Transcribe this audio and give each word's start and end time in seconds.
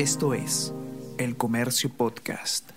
Esto 0.00 0.32
es 0.32 0.72
El 1.18 1.36
Comercio 1.36 1.90
Podcast. 1.90 2.70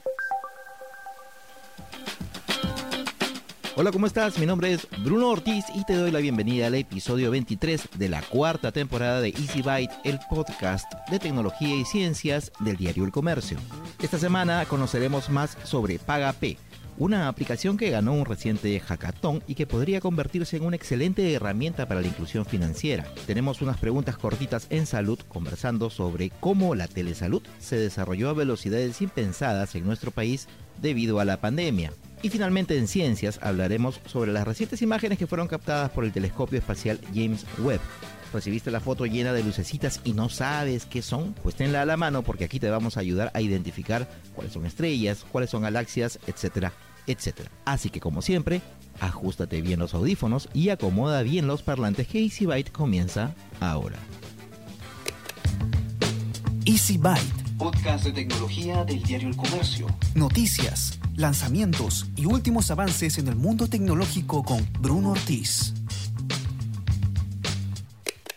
Hola, 3.78 3.94
¿cómo 3.94 4.08
estás? 4.08 4.38
Mi 4.38 4.46
nombre 4.46 4.74
es 4.74 4.86
Bruno 5.06 5.30
Ortiz 5.30 5.64
y 5.74 5.86
te 5.86 5.96
doy 5.96 6.12
la 6.12 6.20
bienvenida 6.20 6.68
al 6.68 6.76
episodio 6.76 7.32
23 7.32 7.92
de 7.98 8.10
la 8.10 8.22
cuarta 8.24 8.74
temporada 8.74 9.22
de 9.22 9.30
Easy 9.30 9.62
Byte, 9.62 9.94
el 10.04 10.20
podcast 10.30 10.92
de 11.10 11.18
tecnología 11.18 11.74
y 11.74 11.86
ciencias 11.86 12.52
del 12.60 12.76
diario 12.76 13.06
El 13.06 13.14
Comercio. 13.14 13.58
Esta 14.02 14.18
semana 14.18 14.66
conoceremos 14.66 15.30
más 15.30 15.58
sobre 15.64 16.00
PagaP, 16.00 16.58
una 16.98 17.28
aplicación 17.28 17.78
que 17.78 17.90
ganó 17.90 18.14
un 18.14 18.26
reciente 18.26 18.80
hackathon 18.80 19.44
y 19.48 19.56
que 19.56 19.68
podría 19.68 20.02
convertirse 20.02 20.58
en 20.58 20.66
una 20.66 20.76
excelente 20.76 21.34
herramienta 21.34 21.88
para 21.88 22.02
la 22.02 22.08
inclusión 22.08 22.46
financiera. 22.46 23.06
Tenemos 23.26 23.62
unas 23.62 23.78
preguntas 23.78 24.18
cortitas 24.18 24.68
en 24.70 24.86
salud 24.86 25.20
conversando 25.28 25.90
sobre 25.90 26.30
cómo 26.40 26.76
la 26.76 26.88
telesalud 26.88 27.42
se 27.60 27.78
desarrolló 27.78 28.30
a 28.30 28.34
velocidades 28.34 29.02
impensadas 29.02 29.76
en 29.76 29.86
nuestro 29.86 30.12
país 30.12 30.48
debido 30.82 31.20
a 31.20 31.26
la 31.26 31.42
pandemia. 31.42 31.94
Y 32.22 32.30
finalmente 32.30 32.78
en 32.78 32.88
ciencias 32.88 33.40
hablaremos 33.42 34.00
sobre 34.06 34.32
las 34.32 34.48
recientes 34.48 34.82
imágenes 34.82 35.18
que 35.18 35.28
fueron 35.28 35.48
captadas 35.48 35.90
por 35.92 36.06
el 36.06 36.14
telescopio 36.14 36.58
espacial 36.58 37.00
James 37.14 37.46
Webb. 37.60 37.82
¿Recibiste 38.34 38.72
la 38.72 38.80
foto 38.80 39.06
llena 39.06 39.32
de 39.32 39.44
lucecitas 39.44 40.02
y 40.04 40.14
no 40.14 40.28
sabes 40.28 40.88
qué 40.88 41.04
son? 41.04 41.34
Pues 41.44 41.54
tenla 41.54 41.84
a 41.84 41.86
la 41.86 41.98
mano 41.98 42.24
porque 42.24 42.46
aquí 42.46 42.60
te 42.60 42.70
vamos 42.70 42.98
a 42.98 43.02
ayudar 43.02 43.30
a 43.36 43.42
identificar 43.42 44.10
cuáles 44.34 44.54
son 44.54 44.66
estrellas, 44.66 45.24
cuáles 45.32 45.52
son 45.52 45.62
galaxias, 45.62 46.18
etcétera, 46.26 46.74
etcétera. 47.08 47.52
Así 47.66 47.90
que 47.90 48.00
como 48.00 48.22
siempre, 48.22 48.62
ajustate 49.00 49.62
bien 49.62 49.80
los 49.80 49.94
audífonos 49.94 50.50
y 50.54 50.70
acomoda 50.70 51.22
bien 51.24 51.48
los 51.48 51.62
parlantes 51.62 52.08
que 52.08 52.22
Easy 52.24 52.46
Byte 52.46 52.72
comienza 52.72 53.34
ahora. 53.60 53.98
Easy 56.66 56.98
Byte. 56.98 57.44
Podcast 57.58 58.06
de 58.06 58.14
tecnología 58.14 58.84
del 58.84 59.04
diario 59.04 59.30
El 59.30 59.36
Comercio. 59.36 59.88
Noticias, 60.16 61.00
lanzamientos 61.16 62.08
y 62.16 62.26
últimos 62.26 62.72
avances 62.72 63.18
en 63.18 63.28
el 63.28 63.36
mundo 63.36 63.68
tecnológico 63.68 64.44
con 64.44 64.68
Bruno 64.80 65.12
Ortiz. 65.12 65.74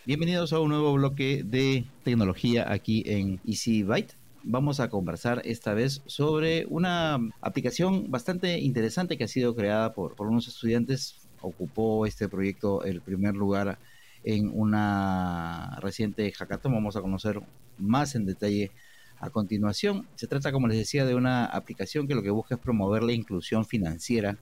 Bienvenidos 0.04 0.52
a 0.52 0.60
un 0.60 0.68
nuevo 0.68 0.92
bloque 0.92 1.42
de 1.44 1.84
tecnología 2.04 2.70
aquí 2.70 3.02
en 3.06 3.40
Easy 3.44 3.82
Byte. 3.82 4.14
Vamos 4.48 4.78
a 4.78 4.88
conversar 4.88 5.42
esta 5.44 5.74
vez 5.74 6.02
sobre 6.06 6.66
una 6.68 7.18
aplicación 7.40 8.12
bastante 8.12 8.60
interesante 8.60 9.18
que 9.18 9.24
ha 9.24 9.28
sido 9.28 9.56
creada 9.56 9.92
por, 9.92 10.14
unos 10.20 10.46
estudiantes. 10.46 11.16
Ocupó 11.40 12.06
este 12.06 12.28
proyecto 12.28 12.84
el 12.84 13.00
primer 13.00 13.34
lugar 13.34 13.80
en 14.22 14.52
una 14.54 15.76
reciente 15.82 16.30
hackathon. 16.30 16.72
Vamos 16.72 16.94
a 16.94 17.00
conocer 17.00 17.42
más 17.76 18.14
en 18.14 18.24
detalle 18.24 18.70
a 19.18 19.30
continuación. 19.30 20.06
Se 20.14 20.28
trata, 20.28 20.52
como 20.52 20.68
les 20.68 20.78
decía, 20.78 21.04
de 21.04 21.16
una 21.16 21.46
aplicación 21.46 22.06
que 22.06 22.14
lo 22.14 22.22
que 22.22 22.30
busca 22.30 22.54
es 22.54 22.60
promover 22.60 23.02
la 23.02 23.14
inclusión 23.14 23.64
financiera 23.64 24.38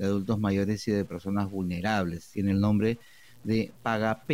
de 0.00 0.06
adultos 0.06 0.40
mayores 0.40 0.88
y 0.88 0.90
de 0.90 1.04
personas 1.04 1.52
vulnerables. 1.52 2.30
Tiene 2.32 2.50
el 2.50 2.60
nombre 2.60 2.98
de 3.44 3.70
PagaP 3.84 4.28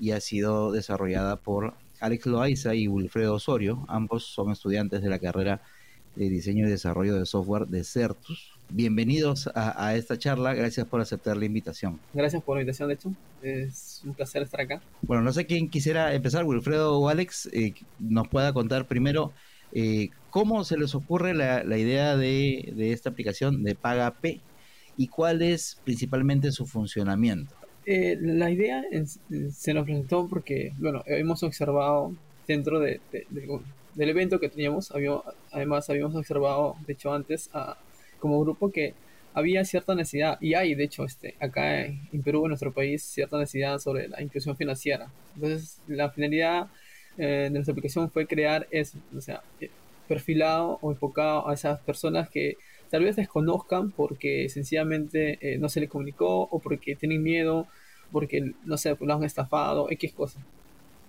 y 0.00 0.12
ha 0.12 0.20
sido 0.22 0.72
desarrollada 0.72 1.36
por 1.36 1.74
Alex 2.00 2.26
Loaiza 2.26 2.74
y 2.74 2.88
Wilfredo 2.88 3.34
Osorio. 3.34 3.84
Ambos 3.88 4.24
son 4.24 4.50
estudiantes 4.50 5.02
de 5.02 5.08
la 5.08 5.18
carrera 5.18 5.62
de 6.16 6.28
diseño 6.28 6.66
y 6.66 6.70
desarrollo 6.70 7.14
de 7.14 7.26
software 7.26 7.66
de 7.66 7.84
Certus. 7.84 8.52
Bienvenidos 8.68 9.48
a, 9.54 9.86
a, 9.86 9.96
esta 9.96 10.18
charla, 10.18 10.54
gracias 10.54 10.86
por 10.86 11.00
aceptar 11.00 11.36
la 11.36 11.44
invitación. 11.44 11.98
Gracias 12.14 12.42
por 12.42 12.56
la 12.56 12.62
invitación, 12.62 12.88
de 12.88 12.94
hecho, 12.94 13.12
es 13.42 14.02
un 14.04 14.14
placer 14.14 14.42
estar 14.42 14.60
acá. 14.60 14.80
Bueno, 15.02 15.22
no 15.22 15.32
sé 15.32 15.46
quién 15.46 15.68
quisiera 15.68 16.14
empezar, 16.14 16.44
Wilfredo 16.44 16.98
o 16.98 17.08
Alex, 17.08 17.48
eh, 17.52 17.74
nos 17.98 18.28
pueda 18.28 18.52
contar 18.52 18.86
primero 18.86 19.32
eh, 19.72 20.10
cómo 20.30 20.64
se 20.64 20.76
les 20.76 20.94
ocurre 20.94 21.34
la, 21.34 21.64
la 21.64 21.78
idea 21.78 22.16
de, 22.16 22.72
de, 22.76 22.92
esta 22.92 23.10
aplicación 23.10 23.62
de 23.62 23.74
Paga 23.74 24.12
P 24.12 24.40
y 24.96 25.08
cuál 25.08 25.42
es 25.42 25.80
principalmente 25.84 26.52
su 26.52 26.66
funcionamiento. 26.66 27.54
Eh, 27.86 28.18
la 28.20 28.50
idea 28.50 28.82
es, 28.90 29.18
se 29.52 29.74
nos 29.74 29.84
presentó 29.84 30.28
porque, 30.28 30.72
bueno, 30.78 31.02
hemos 31.06 31.42
observado 31.42 32.14
dentro 32.46 32.78
de, 32.80 33.00
de, 33.12 33.26
del 33.94 34.08
evento 34.08 34.38
que 34.38 34.48
teníamos, 34.48 34.90
habíamos, 34.90 35.22
además 35.50 35.88
habíamos 35.90 36.14
observado, 36.14 36.76
de 36.86 36.92
hecho 36.92 37.12
antes, 37.12 37.50
como 38.18 38.40
grupo 38.40 38.70
que 38.70 38.94
había 39.34 39.64
cierta 39.64 39.94
necesidad, 39.94 40.38
y 40.40 40.54
hay 40.54 40.74
de 40.74 40.84
hecho 40.84 41.04
este, 41.04 41.34
acá 41.40 41.84
en, 41.84 42.22
Perú, 42.22 42.44
en 42.44 42.48
nuestro 42.48 42.72
país, 42.72 43.02
cierta 43.02 43.38
necesidad 43.38 43.78
sobre 43.78 44.08
la 44.08 44.22
inclusión 44.22 44.56
financiera. 44.56 45.08
Entonces, 45.34 45.78
la 45.86 46.10
finalidad 46.10 46.68
eh, 47.16 47.44
de 47.44 47.50
nuestra 47.50 47.72
aplicación 47.72 48.10
fue 48.10 48.26
crear 48.26 48.66
eso, 48.70 48.98
o 49.16 49.20
sea, 49.20 49.42
eh, 49.60 49.70
perfilado 50.08 50.78
o 50.82 50.90
enfocado 50.90 51.48
a 51.48 51.54
esas 51.54 51.80
personas 51.80 52.28
que 52.28 52.56
tal 52.90 53.04
vez 53.04 53.16
desconozcan 53.16 53.90
porque 53.92 54.48
sencillamente 54.48 55.38
eh, 55.40 55.58
no 55.58 55.68
se 55.68 55.80
les 55.80 55.88
comunicó 55.88 56.42
o 56.42 56.58
porque 56.58 56.96
tienen 56.96 57.22
miedo, 57.22 57.66
porque 58.12 58.52
no 58.64 58.76
sé, 58.76 58.96
lo 59.00 59.14
han 59.14 59.24
estafado, 59.24 59.90
X 59.90 60.12
cosas. 60.12 60.42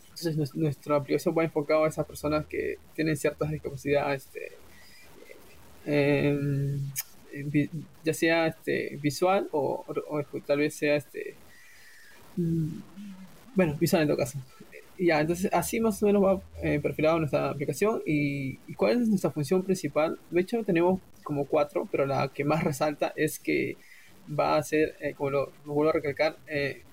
Entonces 0.10 0.56
nuestra 0.56 0.98
aplicación 0.98 1.36
va 1.38 1.44
enfocada 1.44 1.86
a 1.86 1.90
esas 1.90 2.06
personas 2.06 2.46
que 2.46 2.78
tienen 2.96 3.18
ciertas 3.18 3.50
discapacidades, 3.50 4.26
este, 4.26 4.52
eh, 5.86 6.78
ya 8.04 8.14
sea 8.14 8.48
este, 8.48 9.00
visual 9.02 9.48
o, 9.52 9.84
o, 9.88 10.20
o, 10.20 10.42
tal 10.46 10.60
vez 10.60 10.76
sea 10.76 10.96
este, 10.96 11.36
bueno, 13.56 13.76
visual 13.80 14.04
en 14.04 14.08
todo 14.08 14.18
caso. 14.18 14.38
Ya, 15.00 15.20
entonces 15.20 15.50
así 15.52 15.80
más 15.80 16.02
o 16.04 16.06
menos 16.06 16.24
va 16.24 16.42
eh, 16.62 16.80
perfilado 16.80 17.18
nuestra 17.18 17.50
aplicación 17.50 18.04
y, 18.06 18.60
y, 18.68 18.76
cuál 18.76 19.02
es 19.02 19.08
nuestra 19.08 19.32
función 19.32 19.64
principal. 19.64 20.20
De 20.30 20.42
hecho 20.42 20.64
tenemos 20.64 21.00
como 21.24 21.46
cuatro, 21.46 21.88
pero 21.92 22.06
la 22.06 22.28
que 22.30 22.44
más 22.44 22.64
resalta 22.64 23.14
es 23.16 23.40
que 23.40 23.78
va 24.28 24.58
a 24.58 24.64
ser, 24.64 24.96
eh, 25.02 25.14
como 25.16 25.30
lo, 25.30 25.52
lo, 25.66 25.74
vuelvo 25.74 25.90
a 25.90 25.94
recalcar, 25.94 26.38
eh, 26.48 26.84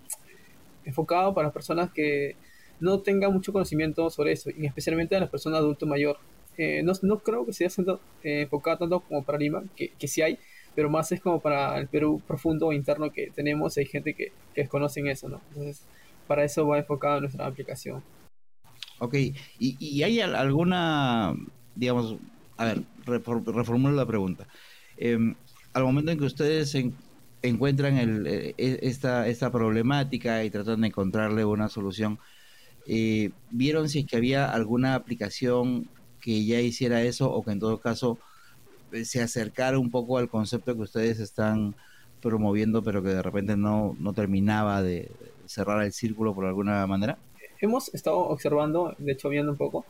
enfocado 0.85 1.35
para 1.35 1.49
las 1.49 1.53
personas 1.55 1.91
que 1.91 2.37
no 2.81 3.01
tengan 3.01 3.33
mucho 3.33 3.53
conocimiento 3.53 4.09
sobre 4.11 4.33
eso, 4.33 4.51
y 4.51 4.67
especialmente 4.67 5.17
a 5.17 5.21
las 5.21 5.31
personas 5.31 5.59
adulto 5.59 5.87
mayor. 5.87 6.19
Eh, 6.57 6.83
no, 6.83 6.93
no, 7.03 7.19
creo 7.19 7.47
que 7.47 7.53
sea 7.53 7.71
siendo, 7.71 8.01
eh, 8.23 8.43
enfocado 8.43 8.79
tanto 8.79 9.01
como 9.01 9.23
para 9.25 9.39
Lima, 9.39 9.63
que, 9.77 9.91
que 9.91 10.09
sí 10.09 10.23
hay, 10.23 10.39
pero 10.75 10.91
más 10.91 11.11
es 11.13 11.21
como 11.21 11.41
para 11.41 11.79
el 11.79 11.87
Perú 11.87 12.21
profundo 12.27 12.67
o 12.67 12.73
interno 12.73 13.13
que 13.13 13.31
tenemos, 13.31 13.77
hay 13.77 13.87
gente 13.87 14.15
que, 14.15 14.33
que 14.55 14.63
desconocen 14.63 15.07
eso, 15.07 15.29
¿no? 15.29 15.41
Entonces, 15.51 15.85
para 16.27 16.45
eso 16.45 16.67
va 16.67 16.79
enfocada 16.79 17.21
nuestra 17.21 17.47
aplicación. 17.47 18.03
Ok, 18.99 19.15
¿y, 19.15 19.37
y 19.59 20.03
hay 20.03 20.21
alguna, 20.21 21.35
digamos, 21.77 22.17
a 22.57 22.65
ver, 22.65 22.83
reformulo 23.09 23.95
la 23.95 24.07
pregunta. 24.07 24.47
Eh, 24.97 25.19
al 25.73 25.85
momento 25.85 26.11
en 26.13 26.19
que 26.19 26.25
ustedes 26.25 26.75
en, 26.75 26.95
encuentran 27.43 27.97
el, 27.97 28.27
eh, 28.27 28.55
esta, 28.57 29.29
esta 29.29 29.51
problemática 29.51 30.45
y 30.45 30.51
tratan 30.51 30.81
de 30.81 30.89
encontrarle 30.89 31.45
una 31.45 31.69
solución, 31.69 32.19
eh, 32.87 33.31
¿vieron 33.51 33.89
si 33.89 34.01
es 34.01 34.07
que 34.07 34.17
había 34.17 34.51
alguna 34.51 34.95
aplicación 34.95 35.89
que 36.21 36.45
ya 36.45 36.61
hiciera 36.61 37.03
eso 37.03 37.31
o 37.31 37.45
que 37.45 37.53
en 37.53 37.61
todo 37.61 37.81
caso 37.81 38.19
eh, 38.93 39.05
se 39.05 39.23
acercara 39.23 39.79
un 39.79 39.91
poco 39.91 40.19
al 40.19 40.29
concepto 40.29 40.75
que 40.75 40.83
ustedes 40.83 41.21
están 41.21 41.75
promoviendo 42.21 42.83
pero 42.83 43.03
que 43.03 43.11
de 43.11 43.23
repente 43.23 43.57
no, 43.57 43.97
no 44.01 44.13
terminaba 44.13 44.83
de 44.83 45.11
cerrar 45.47 45.85
el 45.85 45.93
círculo 45.93 46.35
por 46.35 46.47
alguna 46.47 46.87
manera? 46.87 47.19
Hemos 47.61 47.93
estado 47.95 48.19
observando, 48.19 48.95
de 48.99 49.13
hecho 49.13 49.29
viendo 49.29 49.53
un 49.53 49.59
poco, 49.59 49.85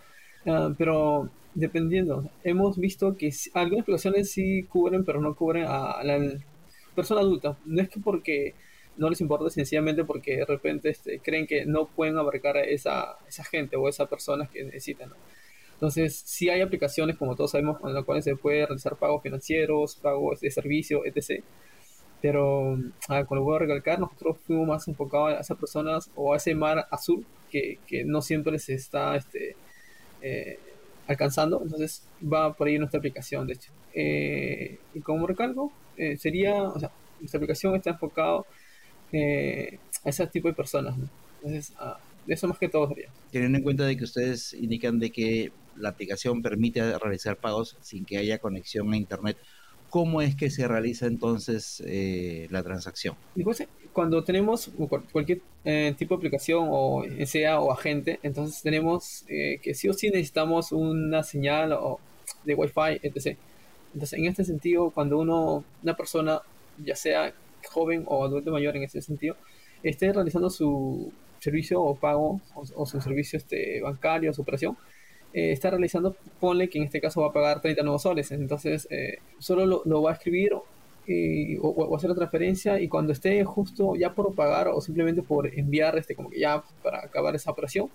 uh, 0.46 0.74
pero 0.76 1.30
dependiendo, 1.54 2.30
hemos 2.44 2.78
visto 2.78 3.16
que 3.16 3.32
algunas 3.54 3.82
aplicaciones 3.82 4.30
sí 4.30 4.64
cubren 4.64 5.04
pero 5.04 5.20
no 5.20 5.34
cubren 5.34 5.64
a 5.66 6.02
la 6.04 6.38
persona 6.94 7.20
adulta. 7.20 7.56
No 7.64 7.80
es 7.80 7.88
que 7.88 8.00
porque 8.00 8.54
no 8.98 9.08
les 9.08 9.20
importa, 9.20 9.48
sencillamente 9.48 10.04
porque 10.04 10.38
de 10.38 10.44
repente 10.44 10.90
este, 10.90 11.20
creen 11.20 11.46
que 11.46 11.64
no 11.64 11.86
pueden 11.86 12.18
abarcar 12.18 12.56
a 12.56 12.62
esa, 12.62 13.16
esa 13.28 13.44
gente 13.44 13.76
o 13.76 13.88
esas 13.88 14.08
personas 14.08 14.50
que 14.50 14.64
necesitan. 14.64 15.12
Entonces, 15.74 16.22
sí 16.26 16.50
hay 16.50 16.60
aplicaciones, 16.60 17.16
como 17.16 17.36
todos 17.36 17.52
sabemos, 17.52 17.78
con 17.78 17.94
las 17.94 18.04
cuales 18.04 18.24
se 18.24 18.34
puede 18.34 18.66
realizar 18.66 18.96
pagos 18.96 19.22
financieros, 19.22 19.94
pagos 19.96 20.40
de 20.40 20.50
servicio, 20.50 21.04
etc. 21.04 21.44
Pero, 22.20 22.76
ah, 23.08 23.24
como 23.24 23.40
lo 23.40 23.44
voy 23.44 23.56
a 23.56 23.58
recalcar, 23.60 24.00
nosotros 24.00 24.38
fuimos 24.44 24.66
más 24.66 24.88
enfocados 24.88 25.34
a 25.34 25.40
esas 25.40 25.56
personas 25.56 26.10
o 26.16 26.34
a 26.34 26.36
ese 26.36 26.54
mar 26.56 26.88
azul 26.90 27.24
que, 27.50 27.78
que 27.86 28.04
no 28.04 28.20
siempre 28.22 28.58
se 28.58 28.74
está 28.74 29.14
este, 29.14 29.54
eh, 30.22 30.58
alcanzando. 31.08 31.60
Entonces, 31.62 32.02
va 32.22 32.52
por 32.52 32.68
ahí 32.68 32.78
nuestra 32.78 32.98
aplicación, 32.98 33.46
de 33.46 33.54
hecho. 33.54 33.72
Eh, 33.94 34.78
y 34.94 35.00
como 35.00 35.26
recalco, 35.26 35.72
eh, 35.96 36.16
sería, 36.16 36.62
o 36.62 36.78
sea, 36.78 36.92
nuestra 37.18 37.38
aplicación 37.38 37.74
está 37.74 37.90
enfocado 37.90 38.46
eh, 39.12 39.78
a 40.04 40.08
ese 40.10 40.26
tipo 40.28 40.48
de 40.48 40.54
personas. 40.54 40.94
Entonces, 41.42 41.72
ah, 41.78 41.98
eso 42.26 42.46
más 42.46 42.58
que 42.58 42.68
todo 42.68 42.88
sería. 42.88 43.10
Teniendo 43.32 43.58
en 43.58 43.64
cuenta 43.64 43.84
de 43.84 43.96
que 43.96 44.04
ustedes 44.04 44.52
indican 44.52 44.98
de 44.98 45.10
que 45.10 45.52
la 45.76 45.90
aplicación 45.90 46.42
permite 46.42 46.98
realizar 46.98 47.36
pagos 47.36 47.76
sin 47.80 48.04
que 48.04 48.18
haya 48.18 48.38
conexión 48.38 48.92
a 48.92 48.96
internet, 48.96 49.38
¿cómo 49.90 50.20
es 50.22 50.36
que 50.36 50.50
se 50.50 50.66
realiza 50.68 51.06
entonces 51.06 51.82
eh, 51.86 52.46
la 52.50 52.62
transacción? 52.62 53.16
Después, 53.34 53.66
cuando 53.92 54.22
tenemos 54.24 54.70
cualquier 55.12 55.40
eh, 55.64 55.94
tipo 55.98 56.14
de 56.14 56.18
aplicación 56.18 56.68
o 56.70 57.04
sea 57.26 57.60
o 57.60 57.72
agente, 57.72 58.20
entonces 58.22 58.62
tenemos 58.62 59.24
eh, 59.28 59.60
que 59.62 59.74
sí 59.74 59.88
o 59.88 59.92
sí 59.92 60.10
necesitamos 60.10 60.72
una 60.72 61.22
señal 61.22 61.72
o 61.72 62.00
de 62.44 62.54
Wi-Fi, 62.54 63.00
etc. 63.02 63.36
Entonces, 63.94 64.18
en 64.18 64.26
este 64.26 64.44
sentido, 64.44 64.90
cuando 64.90 65.18
uno, 65.18 65.64
una 65.82 65.96
persona, 65.96 66.40
ya 66.84 66.94
sea 66.94 67.34
joven 67.70 68.04
o 68.06 68.24
adulto 68.24 68.50
mayor 68.52 68.76
en 68.76 68.84
ese 68.84 69.02
sentido, 69.02 69.36
esté 69.82 70.12
realizando 70.12 70.50
su 70.50 71.12
servicio 71.40 71.80
o 71.82 71.94
pago 71.94 72.40
o, 72.54 72.86
su 72.86 73.00
servicio 73.00 73.36
este, 73.36 73.80
bancario, 73.80 74.32
su 74.32 74.42
operación, 74.42 74.76
eh, 75.38 75.52
está 75.52 75.70
realizando, 75.70 76.16
ponle 76.40 76.68
que 76.68 76.78
en 76.78 76.84
este 76.84 77.00
caso 77.00 77.20
va 77.20 77.28
a 77.28 77.32
pagar 77.32 77.60
30 77.60 77.82
nuevos 77.82 78.02
soles. 78.02 78.30
Entonces, 78.32 78.88
eh, 78.90 79.18
solo 79.38 79.82
lo, 79.84 80.02
va 80.02 80.10
a 80.10 80.14
escribir 80.14 80.54
o, 80.54 80.64
o, 81.62 81.96
hacer 81.96 82.10
la 82.10 82.16
transferencia 82.16 82.80
y 82.80 82.88
cuando 82.88 83.12
esté 83.12 83.44
justo 83.44 83.94
ya 83.96 84.14
por 84.14 84.34
pagar 84.34 84.68
o 84.68 84.80
simplemente 84.80 85.22
por 85.22 85.46
enviar, 85.46 85.96
este, 85.96 86.14
como 86.14 86.28
que 86.30 86.40
ya 86.40 86.62
para 86.82 86.98
acabar 87.04 87.34
esa 87.36 87.50
operación, 87.52 87.88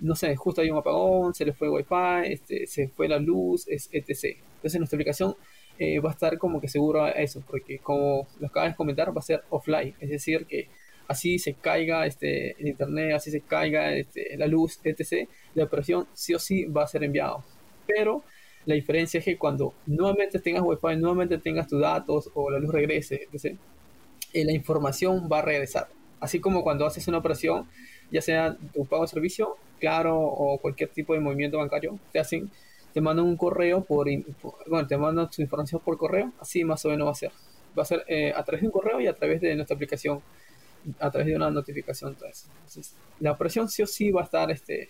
no 0.00 0.16
sé, 0.16 0.34
justo 0.34 0.60
hay 0.62 0.70
un 0.70 0.78
apagón, 0.78 1.32
se 1.34 1.44
le 1.44 1.52
fue 1.52 1.68
Wi-Fi, 1.68 2.32
este, 2.32 2.66
se 2.66 2.88
fue 2.88 3.08
la 3.08 3.18
luz, 3.18 3.66
etc. 3.68 4.36
Entonces, 4.56 4.78
nuestra 4.80 4.96
aplicación 4.96 5.36
eh, 5.78 6.00
va 6.00 6.10
a 6.10 6.12
estar 6.12 6.38
como 6.38 6.60
que 6.60 6.68
seguro 6.68 7.04
a 7.04 7.10
eso, 7.10 7.42
porque 7.48 7.78
como 7.78 8.26
lo 8.40 8.48
acabas 8.48 8.70
de 8.72 8.76
comentar, 8.76 9.14
va 9.16 9.20
a 9.20 9.22
ser 9.22 9.42
offline, 9.50 9.94
es 10.00 10.10
decir, 10.10 10.46
que 10.46 10.68
así 11.10 11.40
se 11.40 11.54
caiga 11.54 12.06
este, 12.06 12.52
el 12.60 12.68
internet, 12.68 13.14
así 13.16 13.32
se 13.32 13.40
caiga 13.40 13.92
este, 13.92 14.36
la 14.36 14.46
luz, 14.46 14.78
etc., 14.84 15.28
la 15.56 15.64
operación 15.64 16.06
sí 16.14 16.34
o 16.34 16.38
sí 16.38 16.66
va 16.66 16.84
a 16.84 16.86
ser 16.86 17.02
enviado. 17.02 17.42
Pero 17.84 18.22
la 18.64 18.76
diferencia 18.76 19.18
es 19.18 19.24
que 19.24 19.36
cuando 19.36 19.74
nuevamente 19.86 20.38
tengas 20.38 20.62
Wi-Fi, 20.62 20.96
nuevamente 20.98 21.38
tengas 21.38 21.66
tus 21.66 21.80
datos 21.80 22.30
o 22.34 22.48
la 22.48 22.60
luz 22.60 22.72
regrese, 22.72 23.26
etc., 23.32 23.56
eh, 24.32 24.44
la 24.44 24.52
información 24.52 25.28
va 25.30 25.40
a 25.40 25.42
regresar. 25.42 25.88
Así 26.20 26.38
como 26.38 26.62
cuando 26.62 26.86
haces 26.86 27.08
una 27.08 27.18
operación, 27.18 27.68
ya 28.12 28.22
sea 28.22 28.56
tu 28.72 28.86
pago 28.86 29.02
de 29.02 29.08
servicio, 29.08 29.56
claro, 29.80 30.16
o 30.16 30.58
cualquier 30.58 30.90
tipo 30.90 31.14
de 31.14 31.18
movimiento 31.18 31.58
bancario, 31.58 31.98
te 32.12 32.20
hacen, 32.20 32.52
te 32.94 33.00
mandan 33.00 33.26
un 33.26 33.36
correo 33.36 33.82
por, 33.82 34.06
bueno, 34.68 34.86
te 34.86 34.96
mandan 34.96 35.28
tu 35.28 35.42
información 35.42 35.80
por 35.84 35.98
correo, 35.98 36.32
así 36.38 36.62
más 36.62 36.84
o 36.84 36.90
menos 36.90 37.08
va 37.08 37.12
a 37.12 37.14
ser. 37.16 37.32
Va 37.76 37.82
a 37.82 37.86
ser 37.86 38.04
eh, 38.06 38.32
a 38.32 38.44
través 38.44 38.60
de 38.60 38.68
un 38.68 38.72
correo 38.72 39.00
y 39.00 39.08
a 39.08 39.14
través 39.14 39.40
de 39.40 39.56
nuestra 39.56 39.74
aplicación 39.74 40.22
a 40.98 41.10
través 41.10 41.28
de 41.28 41.36
una 41.36 41.50
notificación. 41.50 42.16
Entonces, 42.20 42.94
la 43.20 43.32
operación 43.32 43.68
sí 43.68 43.82
o 43.82 43.86
sí 43.86 44.10
va 44.10 44.22
a 44.22 44.24
estar, 44.24 44.50
este, 44.50 44.88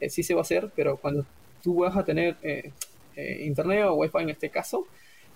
eh, 0.00 0.10
sí 0.10 0.22
se 0.22 0.34
va 0.34 0.40
a 0.40 0.42
hacer, 0.42 0.70
pero 0.74 0.96
cuando 0.96 1.24
tú 1.62 1.76
vas 1.80 1.96
a 1.96 2.04
tener 2.04 2.36
eh, 2.42 2.72
eh, 3.16 3.42
internet 3.44 3.84
o 3.86 3.94
wifi 3.94 4.18
en 4.18 4.30
este 4.30 4.50
caso, 4.50 4.86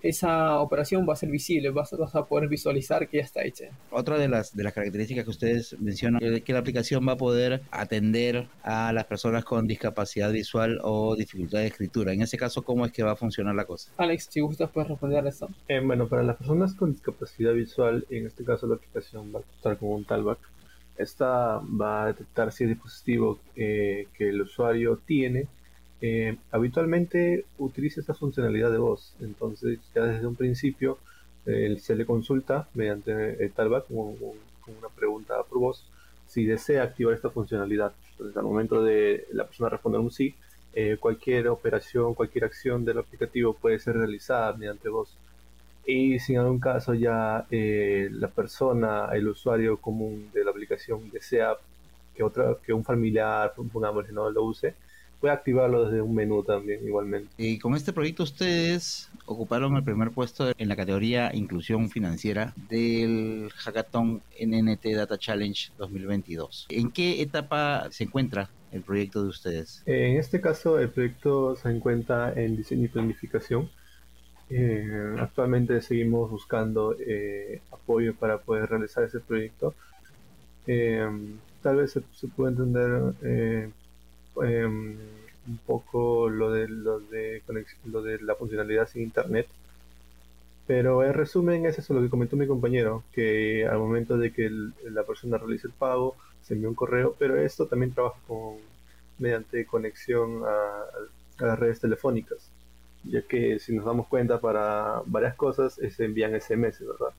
esa 0.03 0.59
operación 0.61 1.07
va 1.09 1.13
a 1.13 1.17
ser 1.17 1.31
visible, 1.31 1.71
vas, 1.71 1.93
a 1.93 2.27
poder 2.27 2.49
visualizar 2.49 3.09
que 3.09 3.19
ya 3.19 3.23
está 3.23 3.45
hecha. 3.45 3.67
Otra 3.91 4.19
de 4.19 4.29
las, 4.29 4.55
de 4.57 4.65
las 4.65 4.73
características 4.73 5.25
que 5.25 5.31
ustedes 5.31 5.77
mencionan 5.81 6.23
es 6.23 6.43
que 6.43 6.53
la 6.53 6.59
aplicación 6.59 7.07
va 7.07 7.13
a 7.13 7.17
poder 7.17 7.63
atender 7.71 8.49
a 8.63 8.93
las 8.93 9.05
personas 9.05 9.45
con 9.45 9.67
discapacidad 9.67 10.33
visual 10.33 10.81
o 10.83 11.15
dificultad 11.15 11.61
de 11.61 11.67
escritura. 11.69 12.13
En 12.13 12.23
ese 12.23 12.37
caso, 12.37 12.63
¿cómo 12.63 12.85
es 12.85 12.93
que 12.93 13.03
va 13.03 13.13
a 13.13 13.17
funcionar 13.17 13.55
la 13.55 13.65
cosa? 13.65 13.93
Alex, 13.97 14.29
si 14.31 14.41
gustas, 14.41 14.71
puedes 14.71 14.91
responder 14.91 15.25
a 15.25 15.29
eso. 15.29 15.49
Eh, 15.69 15.81
bueno, 15.81 16.09
para 16.09 16.23
las 16.23 16.37
personas 16.37 16.75
con 16.75 16.93
discapacidad 16.93 17.53
visual, 17.53 18.05
en 18.11 18.27
este 18.27 18.45
caso 18.45 18.67
la 18.67 18.75
aplicación 18.75 19.33
va 19.35 19.41
a 19.41 19.43
estar 19.57 19.79
con 19.79 19.91
un 19.91 20.05
talback. 20.05 20.39
Esta 20.97 21.59
va 21.59 22.03
a 22.03 22.07
detectar 22.09 22.53
si 22.53 22.65
el 22.65 22.71
dispositivo 22.71 23.39
eh, 23.57 24.09
que 24.15 24.29
el 24.29 24.43
usuario 24.43 25.01
tiene 25.07 25.47
eh, 26.05 26.37
habitualmente 26.51 27.45
utiliza 27.59 28.01
esta 28.01 28.13
funcionalidad 28.13 28.73
de 28.73 28.79
voz. 28.79 29.15
Entonces, 29.21 29.79
ya 29.95 30.03
desde 30.03 30.27
un 30.27 30.35
principio 30.35 30.99
eh, 31.47 31.77
se 31.81 31.95
le 31.95 32.05
consulta 32.05 32.69
mediante 32.75 33.43
el 33.43 33.53
talback 33.53 33.87
con, 33.87 34.17
una 34.67 34.89
pregunta 34.95 35.43
por 35.45 35.59
voz 35.59 35.85
si 36.27 36.45
desea 36.45 36.83
activar 36.83 37.15
esta 37.15 37.31
funcionalidad. 37.31 37.93
Entonces, 38.13 38.37
al 38.37 38.43
momento 38.43 38.83
de 38.83 39.29
la 39.33 39.47
persona 39.47 39.69
responder 39.69 40.01
un 40.01 40.11
sí, 40.11 40.35
eh, 40.75 40.97
cualquier 40.99 41.47
operación, 41.47 42.15
cualquier 42.15 42.47
acción 42.47 42.85
del 42.85 42.99
aplicativo 42.99 43.55
puede 43.55 43.79
ser 43.79 43.97
realizada 43.97 44.55
mediante 44.55 44.89
voz. 44.89 45.17
Y 45.87 46.19
si 46.19 46.35
en 46.35 46.41
algún 46.41 46.59
caso 46.59 46.95
ya 46.95 47.47
la 47.51 48.29
persona, 48.29 49.09
el 49.13 49.29
usuario 49.29 49.77
común 49.77 50.31
de 50.33 50.45
la 50.45 50.51
aplicación 50.51 51.11
desea 51.11 51.57
que 52.17 52.23
otra, 52.25 52.57
que 52.65 52.73
un 52.73 52.85
familiar, 52.85 53.53
pongamos, 53.55 54.11
no 54.11 54.31
lo 54.31 54.45
use, 54.45 54.75
puede 55.23 55.35
activarlo 55.35 55.85
desde 55.85 56.03
un 56.03 56.17
menú 56.17 56.43
también 56.43 56.85
igualmente. 56.85 57.31
Y 57.39 57.61
con 57.61 57.77
este 57.77 57.93
proyecto 57.93 58.25
ustedes 58.25 59.09
ocuparon 59.25 59.77
el 59.77 59.85
primer 59.85 60.11
puesto 60.11 60.51
en 60.59 60.69
la 60.69 60.75
categoría 60.75 61.31
Inclusión 61.33 61.89
Financiera 61.91 62.53
del 62.69 63.49
Hackathon 63.55 64.21
NNT 64.45 64.85
Data 64.97 65.17
Challenge 65.17 65.71
2022. 65.79 66.67
¿En 66.71 66.91
qué 66.91 67.23
etapa 67.23 67.87
se 67.93 68.03
encuentra 68.03 68.51
el 68.73 68.83
proyecto 68.83 69.23
de 69.23 69.29
ustedes? 69.29 69.85
En 69.87 70.17
este 70.17 70.41
caso 70.41 70.81
el 70.81 70.91
proyecto 70.91 71.55
se 71.55 71.71
encuentra 71.71 72.33
en 72.35 72.57
diseño 72.57 72.87
y 72.87 72.89
planificación. 72.89 73.71
Eh, 74.51 75.15
actualmente 75.21 75.81
seguimos 75.83 76.33
buscando 76.33 76.97
eh, 76.99 77.61
apoyo 77.71 78.17
para 78.17 78.39
poder 78.39 78.69
realizar 78.69 79.05
ese 79.05 79.21
proyecto. 79.21 79.73
Eh, 80.67 81.09
tal 81.63 81.77
vez 81.77 81.93
se, 81.93 82.03
se 82.13 82.27
puede 82.27 82.51
entender 82.51 83.71
Em, 84.41 84.97
un 85.47 85.59
poco 85.67 86.29
lo 86.31 86.53
de, 86.53 86.69
lo, 86.69 87.01
de 87.01 87.43
lo 87.85 88.03
de 88.03 88.21
la 88.23 88.35
funcionalidad 88.35 88.89
sin 88.89 89.03
internet. 89.03 89.47
Pero 90.67 91.05
en 91.05 91.13
resumen 91.15 91.67
es 91.67 91.79
eso 91.79 91.95
lo 91.95 92.03
que 92.03 92.09
comentó 92.09 92.37
mi 92.37 92.47
compañero, 92.47 93.03
que 93.13 93.67
al 93.67 93.79
momento 93.79 94.17
de 94.17 94.33
que 94.33 94.49
la 94.91 95.03
persona 95.05 95.39
realice 95.39 95.67
el 95.67 95.73
pago, 95.73 96.17
se 96.43 96.55
envía 96.55 96.69
un 96.69 96.75
correo, 96.75 97.15
pero 97.19 97.37
esto 97.37 97.67
también 97.67 97.93
trabaja 97.93 98.19
con, 98.27 98.57
mediante 99.19 99.67
conexión 99.67 100.43
a, 100.45 101.45
las 101.45 101.59
redes 101.59 101.81
telefónicas, 101.81 102.51
ya 103.05 103.23
que 103.23 103.59
si 103.59 103.75
nos 103.75 103.85
damos 103.85 104.07
cuenta 104.07 104.41
para 104.41 105.03
varias 105.07 105.35
cosas 105.35 105.75
se 105.75 106.05
envían 106.05 106.41
SMS, 106.41 106.81
¿verdad? 106.81 107.15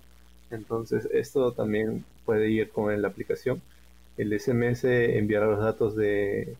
Entonces 0.51 1.07
esto 1.11 1.51
también 1.51 2.05
puede 2.25 2.49
ir 2.49 2.69
con 2.69 3.01
la 3.01 3.07
aplicación. 3.09 3.61
El 4.17 4.39
SMS 4.39 4.85
enviará 4.85 5.47
los 5.47 5.59
datos 5.59 5.95
de, 5.95 6.55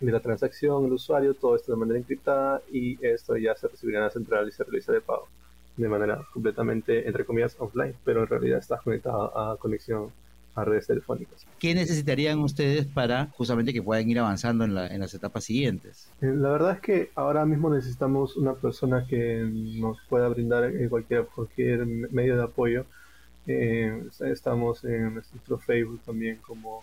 de 0.00 0.12
la 0.12 0.20
transacción, 0.20 0.84
el 0.84 0.92
usuario, 0.92 1.34
todo 1.34 1.56
esto 1.56 1.72
de 1.72 1.78
manera 1.78 1.98
encriptada 1.98 2.62
y 2.70 3.04
esto 3.04 3.36
ya 3.36 3.54
se 3.54 3.68
recibirá 3.68 3.98
en 3.98 4.04
la 4.04 4.10
central 4.10 4.48
y 4.48 4.52
se 4.52 4.64
realiza 4.64 4.92
de 4.92 5.00
pago 5.00 5.28
de 5.76 5.88
manera 5.88 6.26
completamente, 6.32 7.06
entre 7.06 7.24
comillas, 7.24 7.56
offline, 7.58 7.94
pero 8.04 8.22
en 8.22 8.26
realidad 8.28 8.58
está 8.58 8.78
conectado 8.78 9.36
a 9.38 9.56
conexión 9.58 10.10
a 10.54 10.64
redes 10.64 10.86
telefónicas. 10.86 11.46
¿Qué 11.58 11.74
necesitarían 11.74 12.38
ustedes 12.38 12.86
para 12.86 13.26
justamente 13.26 13.74
que 13.74 13.82
puedan 13.82 14.08
ir 14.08 14.18
avanzando 14.18 14.64
en, 14.64 14.74
la, 14.74 14.86
en 14.86 15.00
las 15.00 15.12
etapas 15.12 15.44
siguientes? 15.44 16.08
Eh, 16.22 16.32
la 16.34 16.48
verdad 16.48 16.72
es 16.72 16.80
que 16.80 17.10
ahora 17.14 17.44
mismo 17.44 17.68
necesitamos 17.68 18.38
una 18.38 18.54
persona 18.54 19.06
que 19.06 19.42
nos 19.44 19.98
pueda 20.08 20.28
brindar 20.28 20.72
cualquier, 20.88 21.26
cualquier 21.26 21.84
medio 21.86 22.36
de 22.36 22.42
apoyo. 22.42 22.86
Eh, 23.46 24.02
estamos 24.20 24.82
en 24.84 25.14
nuestro 25.14 25.58
Facebook 25.58 26.00
también 26.06 26.38
como 26.38 26.82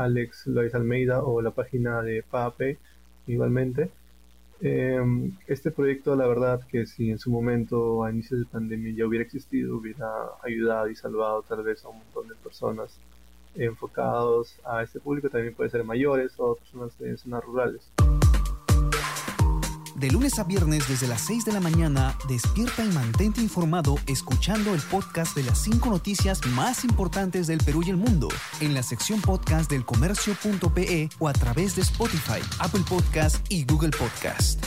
Alex 0.00 0.46
Lois 0.46 0.74
Almeida 0.74 1.22
o 1.22 1.42
la 1.42 1.50
página 1.50 2.02
de 2.02 2.22
PAPE 2.22 2.78
igualmente. 3.26 3.90
Em, 4.62 5.32
este 5.46 5.70
proyecto, 5.70 6.16
la 6.16 6.26
verdad, 6.26 6.60
que 6.68 6.86
si 6.86 7.10
en 7.10 7.18
su 7.18 7.30
momento 7.30 8.04
a 8.04 8.10
inicios 8.10 8.40
de 8.40 8.46
pandemia 8.46 8.92
ya 8.94 9.06
hubiera 9.06 9.24
existido, 9.24 9.76
hubiera 9.76 10.10
ayudado 10.42 10.88
y 10.88 10.94
salvado 10.94 11.42
tal 11.42 11.62
vez 11.62 11.84
a 11.84 11.88
un 11.88 11.98
montón 11.98 12.28
de 12.28 12.34
personas 12.34 12.98
enfocados 13.54 14.58
a 14.64 14.82
este 14.82 15.00
público, 15.00 15.28
también 15.28 15.54
puede 15.54 15.70
ser 15.70 15.84
mayores 15.84 16.32
o 16.38 16.56
personas 16.56 16.98
de 16.98 17.16
zonas 17.16 17.44
rurales. 17.44 17.90
De 20.00 20.10
lunes 20.10 20.38
a 20.38 20.44
viernes 20.44 20.88
desde 20.88 21.06
las 21.06 21.20
6 21.26 21.44
de 21.44 21.52
la 21.52 21.60
mañana, 21.60 22.16
despierta 22.26 22.82
y 22.82 22.88
mantente 22.88 23.42
informado 23.42 23.96
escuchando 24.06 24.74
el 24.74 24.80
podcast 24.80 25.36
de 25.36 25.42
las 25.42 25.58
5 25.58 25.90
noticias 25.90 26.40
más 26.46 26.84
importantes 26.84 27.46
del 27.46 27.58
Perú 27.58 27.82
y 27.84 27.90
el 27.90 27.98
mundo 27.98 28.28
en 28.62 28.72
la 28.72 28.82
sección 28.82 29.20
podcast 29.20 29.70
del 29.70 29.84
comercio.pe 29.84 31.10
o 31.18 31.28
a 31.28 31.34
través 31.34 31.76
de 31.76 31.82
Spotify, 31.82 32.40
Apple 32.60 32.80
Podcast 32.88 33.44
y 33.52 33.66
Google 33.66 33.90
Podcast. 33.90 34.64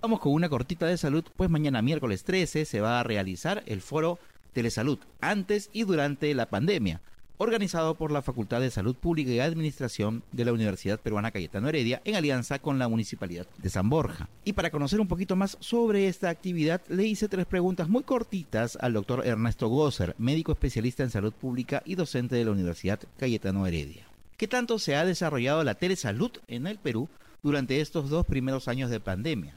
Vamos 0.00 0.18
con 0.18 0.32
una 0.32 0.48
cortita 0.48 0.86
de 0.86 0.98
salud, 0.98 1.22
pues 1.36 1.48
mañana 1.48 1.82
miércoles 1.82 2.24
13 2.24 2.64
se 2.64 2.80
va 2.80 2.98
a 2.98 3.04
realizar 3.04 3.62
el 3.66 3.80
foro 3.80 4.18
Telesalud 4.52 4.98
antes 5.20 5.70
y 5.72 5.84
durante 5.84 6.34
la 6.34 6.46
pandemia 6.46 7.00
organizado 7.42 7.94
por 7.94 8.12
la 8.12 8.22
Facultad 8.22 8.60
de 8.60 8.70
Salud 8.70 8.94
Pública 8.94 9.30
y 9.30 9.40
Administración 9.40 10.22
de 10.32 10.44
la 10.44 10.52
Universidad 10.52 11.00
Peruana 11.00 11.32
Cayetano 11.32 11.68
Heredia 11.68 12.00
en 12.04 12.14
alianza 12.14 12.60
con 12.60 12.78
la 12.78 12.88
Municipalidad 12.88 13.46
de 13.58 13.68
San 13.68 13.90
Borja. 13.90 14.28
Y 14.44 14.52
para 14.52 14.70
conocer 14.70 15.00
un 15.00 15.08
poquito 15.08 15.34
más 15.34 15.56
sobre 15.60 16.06
esta 16.08 16.30
actividad, 16.30 16.80
le 16.88 17.04
hice 17.04 17.28
tres 17.28 17.46
preguntas 17.46 17.88
muy 17.88 18.04
cortitas 18.04 18.78
al 18.80 18.92
doctor 18.92 19.26
Ernesto 19.26 19.68
Gosser, 19.68 20.14
médico 20.18 20.52
especialista 20.52 21.02
en 21.02 21.10
salud 21.10 21.32
pública 21.32 21.82
y 21.84 21.96
docente 21.96 22.36
de 22.36 22.44
la 22.44 22.52
Universidad 22.52 23.00
Cayetano 23.18 23.66
Heredia. 23.66 24.06
¿Qué 24.36 24.48
tanto 24.48 24.78
se 24.78 24.94
ha 24.96 25.04
desarrollado 25.04 25.64
la 25.64 25.74
telesalud 25.74 26.30
en 26.48 26.66
el 26.66 26.78
Perú 26.78 27.08
durante 27.42 27.80
estos 27.80 28.08
dos 28.08 28.24
primeros 28.24 28.68
años 28.68 28.90
de 28.90 29.00
pandemia? 29.00 29.54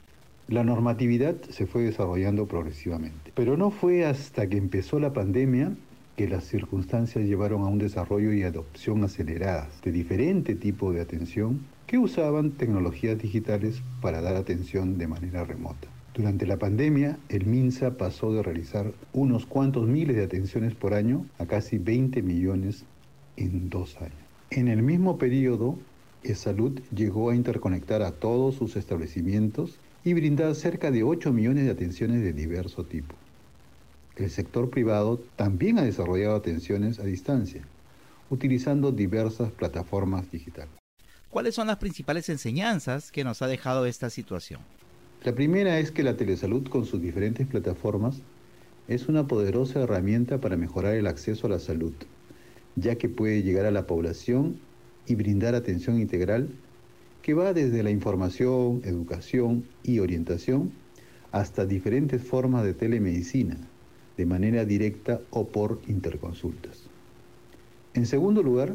La 0.48 0.62
normatividad 0.62 1.34
se 1.50 1.66
fue 1.66 1.82
desarrollando 1.82 2.46
progresivamente, 2.46 3.32
pero 3.34 3.56
no 3.56 3.70
fue 3.70 4.04
hasta 4.04 4.48
que 4.48 4.56
empezó 4.56 5.00
la 5.00 5.12
pandemia 5.12 5.72
que 6.16 6.28
las 6.28 6.44
circunstancias 6.44 7.24
llevaron 7.24 7.62
a 7.62 7.66
un 7.66 7.78
desarrollo 7.78 8.32
y 8.32 8.42
adopción 8.42 9.04
aceleradas 9.04 9.68
de 9.82 9.92
diferente 9.92 10.54
tipo 10.54 10.92
de 10.92 11.00
atención 11.00 11.60
que 11.86 11.98
usaban 11.98 12.52
tecnologías 12.52 13.18
digitales 13.18 13.82
para 14.00 14.20
dar 14.20 14.36
atención 14.36 14.98
de 14.98 15.06
manera 15.06 15.44
remota. 15.44 15.88
Durante 16.14 16.46
la 16.46 16.56
pandemia, 16.56 17.18
el 17.28 17.44
MINSA 17.44 17.98
pasó 17.98 18.32
de 18.32 18.42
realizar 18.42 18.92
unos 19.12 19.44
cuantos 19.44 19.86
miles 19.86 20.16
de 20.16 20.24
atenciones 20.24 20.74
por 20.74 20.94
año 20.94 21.26
a 21.38 21.44
casi 21.44 21.76
20 21.76 22.22
millones 22.22 22.86
en 23.36 23.68
dos 23.68 23.96
años. 23.98 24.14
En 24.50 24.68
el 24.68 24.82
mismo 24.82 25.18
periodo, 25.18 25.78
salud 26.34 26.80
llegó 26.94 27.30
a 27.30 27.36
interconectar 27.36 28.02
a 28.02 28.12
todos 28.12 28.56
sus 28.56 28.76
establecimientos 28.76 29.78
y 30.04 30.14
brindar 30.14 30.54
cerca 30.54 30.90
de 30.90 31.02
8 31.02 31.32
millones 31.32 31.66
de 31.66 31.70
atenciones 31.70 32.22
de 32.22 32.32
diverso 32.32 32.84
tipo. 32.84 33.14
El 34.16 34.30
sector 34.30 34.70
privado 34.70 35.20
también 35.36 35.78
ha 35.78 35.82
desarrollado 35.82 36.36
atenciones 36.36 36.98
a 36.98 37.04
distancia, 37.04 37.62
utilizando 38.30 38.90
diversas 38.90 39.52
plataformas 39.52 40.30
digitales. 40.30 40.72
¿Cuáles 41.28 41.54
son 41.54 41.66
las 41.66 41.76
principales 41.76 42.30
enseñanzas 42.30 43.12
que 43.12 43.24
nos 43.24 43.42
ha 43.42 43.46
dejado 43.46 43.84
esta 43.84 44.08
situación? 44.08 44.60
La 45.22 45.34
primera 45.34 45.78
es 45.78 45.90
que 45.90 46.02
la 46.02 46.16
telesalud 46.16 46.66
con 46.68 46.86
sus 46.86 47.02
diferentes 47.02 47.46
plataformas 47.46 48.22
es 48.88 49.08
una 49.08 49.26
poderosa 49.26 49.80
herramienta 49.80 50.40
para 50.40 50.56
mejorar 50.56 50.94
el 50.94 51.06
acceso 51.06 51.46
a 51.46 51.50
la 51.50 51.58
salud, 51.58 51.92
ya 52.74 52.96
que 52.96 53.10
puede 53.10 53.42
llegar 53.42 53.66
a 53.66 53.70
la 53.70 53.86
población 53.86 54.58
y 55.06 55.14
brindar 55.14 55.54
atención 55.54 56.00
integral 56.00 56.48
que 57.20 57.34
va 57.34 57.52
desde 57.52 57.82
la 57.82 57.90
información, 57.90 58.80
educación 58.84 59.66
y 59.82 59.98
orientación 59.98 60.72
hasta 61.32 61.66
diferentes 61.66 62.22
formas 62.22 62.64
de 62.64 62.72
telemedicina, 62.72 63.58
de 64.16 64.26
manera 64.26 64.64
directa 64.64 65.20
o 65.30 65.48
por 65.48 65.80
interconsultas. 65.88 66.84
En 67.94 68.06
segundo 68.06 68.42
lugar, 68.42 68.74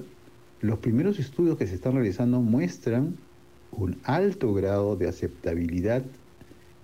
los 0.62 0.80
primeros 0.80 1.20
estudios 1.20 1.58
que 1.58 1.68
se 1.68 1.76
están 1.76 1.94
realizando 1.94 2.42
muestran 2.42 3.16
un 3.72 3.98
alto 4.04 4.54
grado 4.54 4.96
de 4.96 5.08
aceptabilidad 5.08 6.04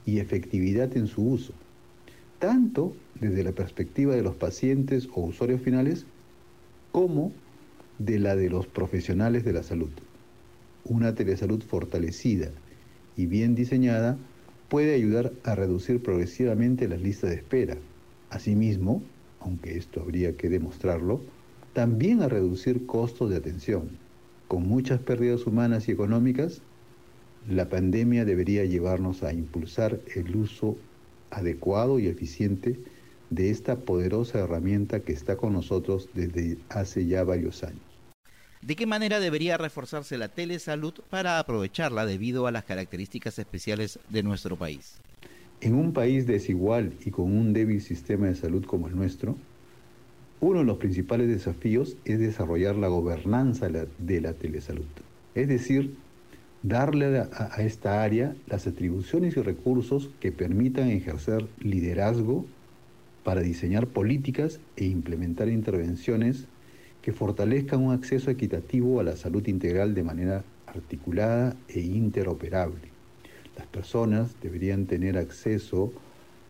y 0.05 0.19
efectividad 0.19 0.95
en 0.95 1.07
su 1.07 1.23
uso, 1.23 1.53
tanto 2.39 2.95
desde 3.19 3.43
la 3.43 3.51
perspectiva 3.51 4.15
de 4.15 4.23
los 4.23 4.35
pacientes 4.35 5.09
o 5.13 5.21
usuarios 5.21 5.61
finales 5.61 6.05
como 6.91 7.31
de 7.99 8.19
la 8.19 8.35
de 8.35 8.49
los 8.49 8.67
profesionales 8.67 9.43
de 9.43 9.53
la 9.53 9.63
salud. 9.63 9.91
Una 10.85 11.15
telesalud 11.15 11.61
fortalecida 11.61 12.49
y 13.15 13.25
bien 13.25 13.55
diseñada 13.55 14.17
puede 14.69 14.95
ayudar 14.95 15.33
a 15.43 15.55
reducir 15.55 16.01
progresivamente 16.01 16.87
las 16.87 17.01
listas 17.01 17.31
de 17.31 17.37
espera. 17.37 17.77
Asimismo, 18.29 19.03
aunque 19.39 19.77
esto 19.77 20.01
habría 20.01 20.35
que 20.35 20.49
demostrarlo, 20.49 21.21
también 21.73 22.21
a 22.21 22.27
reducir 22.27 22.85
costos 22.85 23.29
de 23.29 23.37
atención. 23.37 23.89
Con 24.47 24.67
muchas 24.67 24.99
pérdidas 24.99 25.45
humanas 25.45 25.87
y 25.87 25.91
económicas, 25.91 26.61
la 27.47 27.69
pandemia 27.69 28.25
debería 28.25 28.65
llevarnos 28.65 29.23
a 29.23 29.33
impulsar 29.33 29.99
el 30.15 30.35
uso 30.35 30.77
adecuado 31.29 31.99
y 31.99 32.07
eficiente 32.07 32.79
de 33.29 33.49
esta 33.49 33.77
poderosa 33.77 34.39
herramienta 34.39 35.01
que 35.01 35.13
está 35.13 35.37
con 35.37 35.53
nosotros 35.53 36.09
desde 36.13 36.57
hace 36.69 37.05
ya 37.05 37.23
varios 37.23 37.63
años. 37.63 37.81
¿De 38.61 38.75
qué 38.75 38.85
manera 38.85 39.19
debería 39.19 39.57
reforzarse 39.57 40.17
la 40.17 40.29
telesalud 40.29 40.93
para 41.09 41.39
aprovecharla 41.39 42.05
debido 42.05 42.47
a 42.47 42.51
las 42.51 42.65
características 42.65 43.37
especiales 43.39 43.99
de 44.09 44.23
nuestro 44.23 44.57
país? 44.57 44.99
En 45.59 45.73
un 45.73 45.91
país 45.91 46.27
desigual 46.27 46.93
y 47.03 47.11
con 47.11 47.35
un 47.35 47.51
débil 47.51 47.81
sistema 47.81 48.27
de 48.27 48.35
salud 48.35 48.63
como 48.65 48.87
el 48.87 48.95
nuestro, 48.95 49.35
uno 50.39 50.59
de 50.59 50.65
los 50.65 50.77
principales 50.77 51.27
desafíos 51.27 51.97
es 52.05 52.19
desarrollar 52.19 52.75
la 52.75 52.89
gobernanza 52.89 53.67
de 53.69 54.21
la 54.21 54.33
telesalud, 54.33 54.85
es 55.33 55.47
decir, 55.47 55.95
darle 56.61 57.19
a, 57.19 57.55
esta 57.57 58.03
área 58.03 58.35
las 58.47 58.67
atribuciones 58.67 59.35
y 59.35 59.41
recursos 59.41 60.11
que 60.19 60.31
permitan 60.31 60.89
ejercer 60.89 61.47
liderazgo 61.59 62.45
para 63.23 63.41
diseñar 63.41 63.87
políticas 63.87 64.59
e 64.75 64.85
implementar 64.85 65.49
intervenciones 65.49 66.45
que 67.01 67.13
fortalezcan 67.13 67.83
un 67.83 67.93
acceso 67.93 68.29
equitativo 68.29 68.99
a 68.99 69.03
la 69.03 69.15
salud 69.15 69.47
integral 69.47 69.95
de 69.95 70.03
manera 70.03 70.43
articulada 70.67 71.55
e 71.67 71.79
interoperable. 71.79 72.96
Las 73.57 73.67
personas 73.67 74.35
deberían 74.41 74.85
tener 74.85 75.17
acceso 75.17 75.91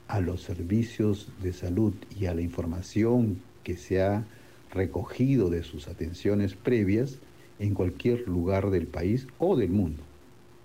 a 0.08 0.20
los 0.20 0.42
servicios 0.42 1.30
de 1.42 1.54
salud 1.54 1.94
y 2.20 2.26
a 2.26 2.34
la 2.34 2.42
información 2.42 3.40
que 3.64 3.78
se 3.78 4.02
ha 4.02 4.26
recogido 4.72 5.50
de 5.50 5.64
sus 5.64 5.88
atenciones 5.88 6.56
previas 6.56 7.20
en 7.60 7.74
cualquier 7.74 8.28
lugar 8.28 8.70
del 8.70 8.88
país 8.88 9.28
o 9.40 9.56
del 9.56 9.70
mundo. 9.70 10.04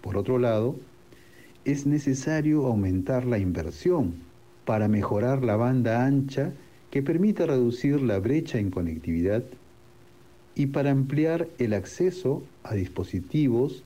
Por 0.00 0.16
otro 0.16 0.38
lado, 0.38 0.76
es 1.64 1.86
necesario 1.86 2.66
aumentar 2.66 3.24
la 3.24 3.38
inversión 3.38 4.14
para 4.64 4.88
mejorar 4.88 5.44
la 5.44 5.56
banda 5.56 6.04
ancha 6.04 6.52
que 6.90 7.02
permita 7.02 7.46
reducir 7.46 8.02
la 8.02 8.18
brecha 8.18 8.58
en 8.58 8.70
conectividad 8.70 9.44
y 10.54 10.66
para 10.66 10.90
ampliar 10.90 11.48
el 11.58 11.72
acceso 11.72 12.42
a 12.62 12.74
dispositivos 12.74 13.84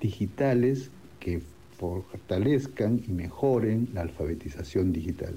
digitales 0.00 0.90
que 1.18 1.42
fortalezcan 1.80 3.00
y 3.08 3.12
mejoren 3.12 3.88
la 3.94 4.02
alfabetización 4.02 4.92
digital. 4.92 5.34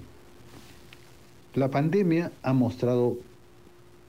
La 1.56 1.70
pandemia 1.70 2.32
ha 2.42 2.52
mostrado 2.52 3.18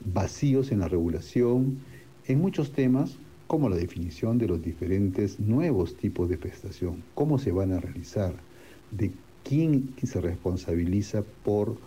vacíos 0.03 0.71
en 0.71 0.79
la 0.79 0.89
regulación 0.89 1.79
en 2.25 2.41
muchos 2.41 2.73
temas 2.73 3.17
como 3.47 3.69
la 3.69 3.75
definición 3.75 4.37
de 4.37 4.47
los 4.47 4.61
diferentes 4.61 5.39
nuevos 5.39 5.95
tipos 5.95 6.27
de 6.27 6.37
prestación, 6.37 7.03
cómo 7.13 7.37
se 7.37 7.51
van 7.51 7.71
a 7.71 7.79
realizar, 7.79 8.33
de 8.91 9.11
quién 9.43 9.93
se 10.03 10.19
responsabiliza 10.19 11.23
por 11.43 11.77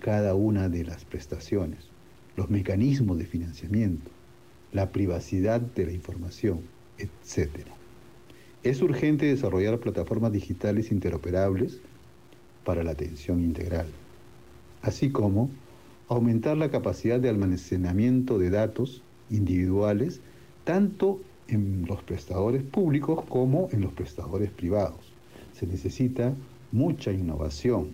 cada 0.00 0.34
una 0.34 0.68
de 0.68 0.84
las 0.84 1.04
prestaciones, 1.04 1.90
los 2.36 2.50
mecanismos 2.50 3.18
de 3.18 3.26
financiamiento, 3.26 4.10
la 4.72 4.90
privacidad 4.90 5.60
de 5.60 5.86
la 5.86 5.92
información, 5.92 6.60
etc. 6.98 7.50
Es 8.62 8.80
urgente 8.80 9.26
desarrollar 9.26 9.80
plataformas 9.80 10.30
digitales 10.30 10.92
interoperables 10.92 11.80
para 12.64 12.84
la 12.84 12.92
atención 12.92 13.40
integral, 13.40 13.86
así 14.82 15.10
como 15.10 15.50
aumentar 16.08 16.56
la 16.56 16.70
capacidad 16.70 17.18
de 17.18 17.28
almacenamiento 17.28 18.38
de 18.38 18.50
datos 18.50 19.02
individuales 19.30 20.20
tanto 20.62 21.20
en 21.48 21.86
los 21.88 22.04
prestadores 22.04 22.62
públicos 22.62 23.24
como 23.28 23.68
en 23.72 23.80
los 23.80 23.92
prestadores 23.92 24.50
privados. 24.50 25.12
Se 25.52 25.66
necesita 25.66 26.32
mucha 26.70 27.10
innovación 27.10 27.88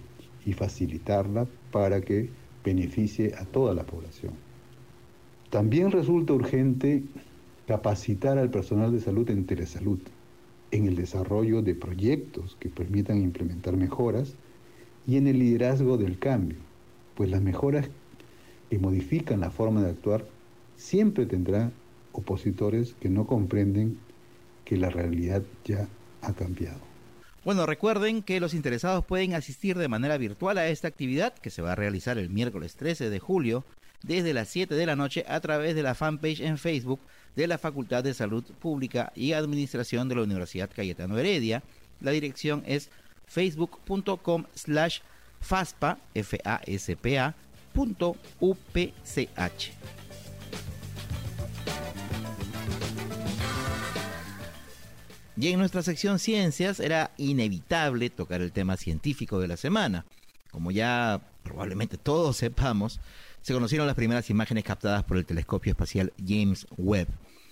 y 0.44 0.52
facilitarla 0.52 1.46
para 1.72 2.02
que 2.02 2.28
beneficie 2.62 3.34
a 3.38 3.46
toda 3.46 3.72
la 3.72 3.84
población. 3.84 4.34
También 5.48 5.92
resulta 5.92 6.34
urgente 6.34 7.04
capacitar 7.66 8.36
al 8.36 8.50
personal 8.50 8.92
de 8.92 9.00
salud 9.00 9.30
en 9.30 9.46
telesalud, 9.46 9.98
en 10.70 10.86
el 10.86 10.96
desarrollo 10.96 11.62
de 11.62 11.74
proyectos 11.74 12.56
que 12.60 12.68
permitan 12.68 13.22
implementar 13.22 13.76
mejoras 13.76 14.34
y 15.06 15.16
en 15.16 15.26
el 15.26 15.38
liderazgo 15.38 15.96
del 15.96 16.18
cambio, 16.18 16.58
pues 17.14 17.30
las 17.30 17.40
mejoras 17.40 17.88
que 18.68 18.78
modifican 18.78 19.40
la 19.40 19.50
forma 19.50 19.82
de 19.82 19.90
actuar 19.90 20.26
siempre 20.76 21.26
tendrán 21.26 21.72
opositores 22.12 22.94
que 23.00 23.08
no 23.08 23.26
comprenden 23.26 23.98
que 24.64 24.76
la 24.76 24.90
realidad 24.90 25.42
ya 25.64 25.88
ha 26.22 26.32
cambiado. 26.34 26.80
Bueno, 27.44 27.64
recuerden 27.64 28.22
que 28.22 28.40
los 28.40 28.52
interesados 28.52 29.04
pueden 29.04 29.34
asistir 29.34 29.78
de 29.78 29.88
manera 29.88 30.18
virtual 30.18 30.58
a 30.58 30.68
esta 30.68 30.88
actividad 30.88 31.34
que 31.34 31.50
se 31.50 31.62
va 31.62 31.72
a 31.72 31.76
realizar 31.76 32.18
el 32.18 32.28
miércoles 32.28 32.74
13 32.76 33.08
de 33.08 33.18
julio 33.18 33.64
desde 34.02 34.34
las 34.34 34.48
7 34.48 34.74
de 34.74 34.86
la 34.86 34.96
noche 34.96 35.24
a 35.26 35.40
través 35.40 35.74
de 35.74 35.82
la 35.82 35.94
fanpage 35.94 36.40
en 36.40 36.58
Facebook 36.58 37.00
de 37.38 37.46
la 37.46 37.56
Facultad 37.56 38.02
de 38.02 38.14
Salud 38.14 38.42
Pública 38.42 39.12
y 39.14 39.32
Administración 39.32 40.08
de 40.08 40.16
la 40.16 40.22
Universidad 40.22 40.68
Cayetano 40.74 41.16
Heredia. 41.16 41.62
La 42.00 42.10
dirección 42.10 42.64
es 42.66 42.90
facebook.com 43.28 44.46
slash 44.56 44.98
faspa, 45.40 45.98
f 46.14 46.40
a 46.44 46.60
s 46.66 46.96
p 46.96 47.16
-A, 47.16 47.34
Y 55.36 55.46
en 55.46 55.60
nuestra 55.60 55.84
sección 55.84 56.18
ciencias 56.18 56.80
era 56.80 57.12
inevitable 57.18 58.10
tocar 58.10 58.40
el 58.40 58.50
tema 58.50 58.76
científico 58.76 59.38
de 59.38 59.46
la 59.46 59.56
semana. 59.56 60.04
Como 60.50 60.72
ya 60.72 61.20
probablemente 61.44 61.98
todos 61.98 62.36
sepamos, 62.36 62.98
se 63.42 63.54
conocieron 63.54 63.86
las 63.86 63.94
primeras 63.94 64.28
imágenes 64.28 64.64
captadas 64.64 65.04
por 65.04 65.16
el 65.16 65.24
telescopio 65.24 65.70
espacial 65.70 66.12
James 66.26 66.66
Webb. 66.76 67.06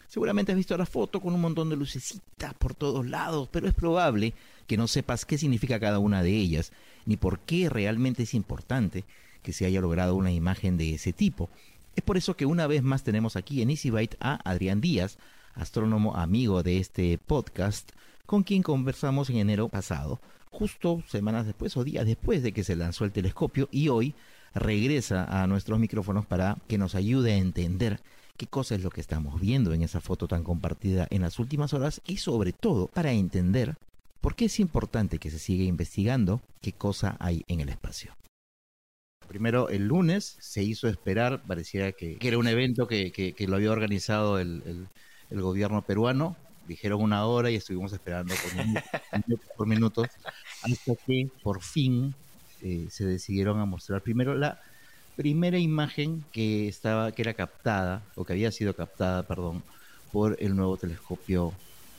Seguramente 0.09 0.53
has 0.53 0.57
visto 0.57 0.77
la 0.77 0.87
foto 0.87 1.21
con 1.21 1.35
un 1.35 1.41
montón 1.41 1.69
de 1.69 1.77
lucecitas 1.77 2.55
por 2.55 2.75
todos 2.75 3.07
lados, 3.07 3.49
pero 3.51 3.69
es 3.69 3.75
probable 3.75 4.35
que 4.67 4.77
no 4.77 4.89
sepas 4.89 5.25
qué 5.25 5.39
significa 5.39 5.81
cada 5.81 5.99
una 5.99 6.23
de 6.23 6.31
ellas, 6.31 6.73
ni 7.05 7.17
por 7.17 7.41
qué 7.41 7.69
realmente 7.69 8.23
es 8.23 8.35
importante 8.35 9.05
que 9.43 9.53
se 9.53 9.67
haya 9.67 9.81
logrado 9.81 10.15
una 10.15 10.33
imagen 10.33 10.77
de 10.77 10.95
ese 10.95 11.13
tipo. 11.13 11.49
Es 11.95 12.03
por 12.03 12.17
eso 12.17 12.37
que 12.37 12.47
una 12.47 12.67
vez 12.67 12.83
más 12.83 13.03
tenemos 13.03 13.37
aquí 13.37 13.63
en 13.63 13.71
EasyByte 13.71 14.17
a 14.21 14.41
Adrián 14.49 14.81
Díaz, 14.81 15.19
astrónomo 15.55 16.17
amigo 16.17 16.63
de 16.63 16.79
este 16.79 17.19
podcast, 17.19 17.91
con 18.27 18.43
quien 18.43 18.63
conversamos 18.63 19.31
en 19.31 19.37
enero 19.37 19.69
pasado, 19.69 20.21
justo 20.51 21.03
semanas 21.09 21.47
después 21.47 21.77
o 21.77 21.85
días 21.85 22.07
después 22.07 22.43
de 22.43 22.53
que 22.53 22.65
se 22.65 22.77
lanzó 22.77 23.05
el 23.05 23.13
telescopio 23.13 23.69
y 23.71 23.89
hoy 23.89 24.15
regresa 24.55 25.25
a 25.43 25.47
nuestros 25.47 25.79
micrófonos 25.79 26.27
para 26.27 26.59
que 26.67 26.79
nos 26.79 26.95
ayude 26.95 27.33
a 27.33 27.37
entender 27.37 28.01
qué 28.37 28.47
cosa 28.47 28.75
es 28.75 28.83
lo 28.83 28.90
que 28.90 29.00
estamos 29.00 29.40
viendo 29.40 29.73
en 29.73 29.83
esa 29.83 30.00
foto 30.00 30.28
tan 30.28 30.45
compartida 30.45 31.07
en 31.11 31.23
las 31.23 31.38
últimas 31.38 31.73
horas 31.75 32.00
y 32.07 32.19
sobre 32.19 32.52
todo 32.52 32.87
para 32.88 33.12
entender 33.12 33.76
por 34.21 34.35
qué 34.35 34.47
es 34.47 34.61
importante 34.61 35.19
que 35.19 35.31
se 35.31 35.38
siga 35.38 35.64
investigando 35.64 36.40
qué 36.61 36.73
cosa 36.73 37.16
hay 37.21 37.45
en 37.49 37.61
el 37.61 37.69
espacio. 37.69 38.14
Primero, 39.28 39.69
el 39.69 39.88
lunes 39.88 40.37
se 40.40 40.62
hizo 40.62 40.88
esperar, 40.88 41.43
parecía 41.43 41.93
que, 41.93 42.16
era 42.21 42.38
un 42.38 42.47
evento 42.47 42.87
que, 42.87 43.35
lo 43.47 43.57
había 43.57 43.73
organizado 43.73 44.38
el, 44.38 44.88
gobierno 45.31 45.83
peruano. 45.83 46.37
Dijeron 46.69 47.00
una 47.00 47.25
hora 47.26 47.50
y 47.50 47.57
estuvimos 47.57 47.93
esperando 47.93 48.35
por, 49.57 49.66
minutos, 49.69 50.09
hasta 50.62 50.97
que 51.07 51.28
por 51.43 51.62
fin 51.62 52.14
eh, 52.62 52.88
se 52.90 53.05
decidieron 53.05 53.61
a 53.61 53.64
mostrar 53.64 54.02
primero 54.02 54.35
la 54.35 54.61
primera 55.17 55.59
imagen 55.59 56.25
que 56.31 56.69
estaba 56.69 57.11
que 57.13 57.23
era 57.23 57.35
captada 57.35 58.03
o 58.15 58.25
que 58.25 58.35
había 58.35 58.53
sido 58.53 58.75
captada, 58.75 59.23
perdón, 59.23 59.63
por 60.13 60.37
el 60.41 60.55
nuevo 60.55 60.77
telescopio 60.77 61.53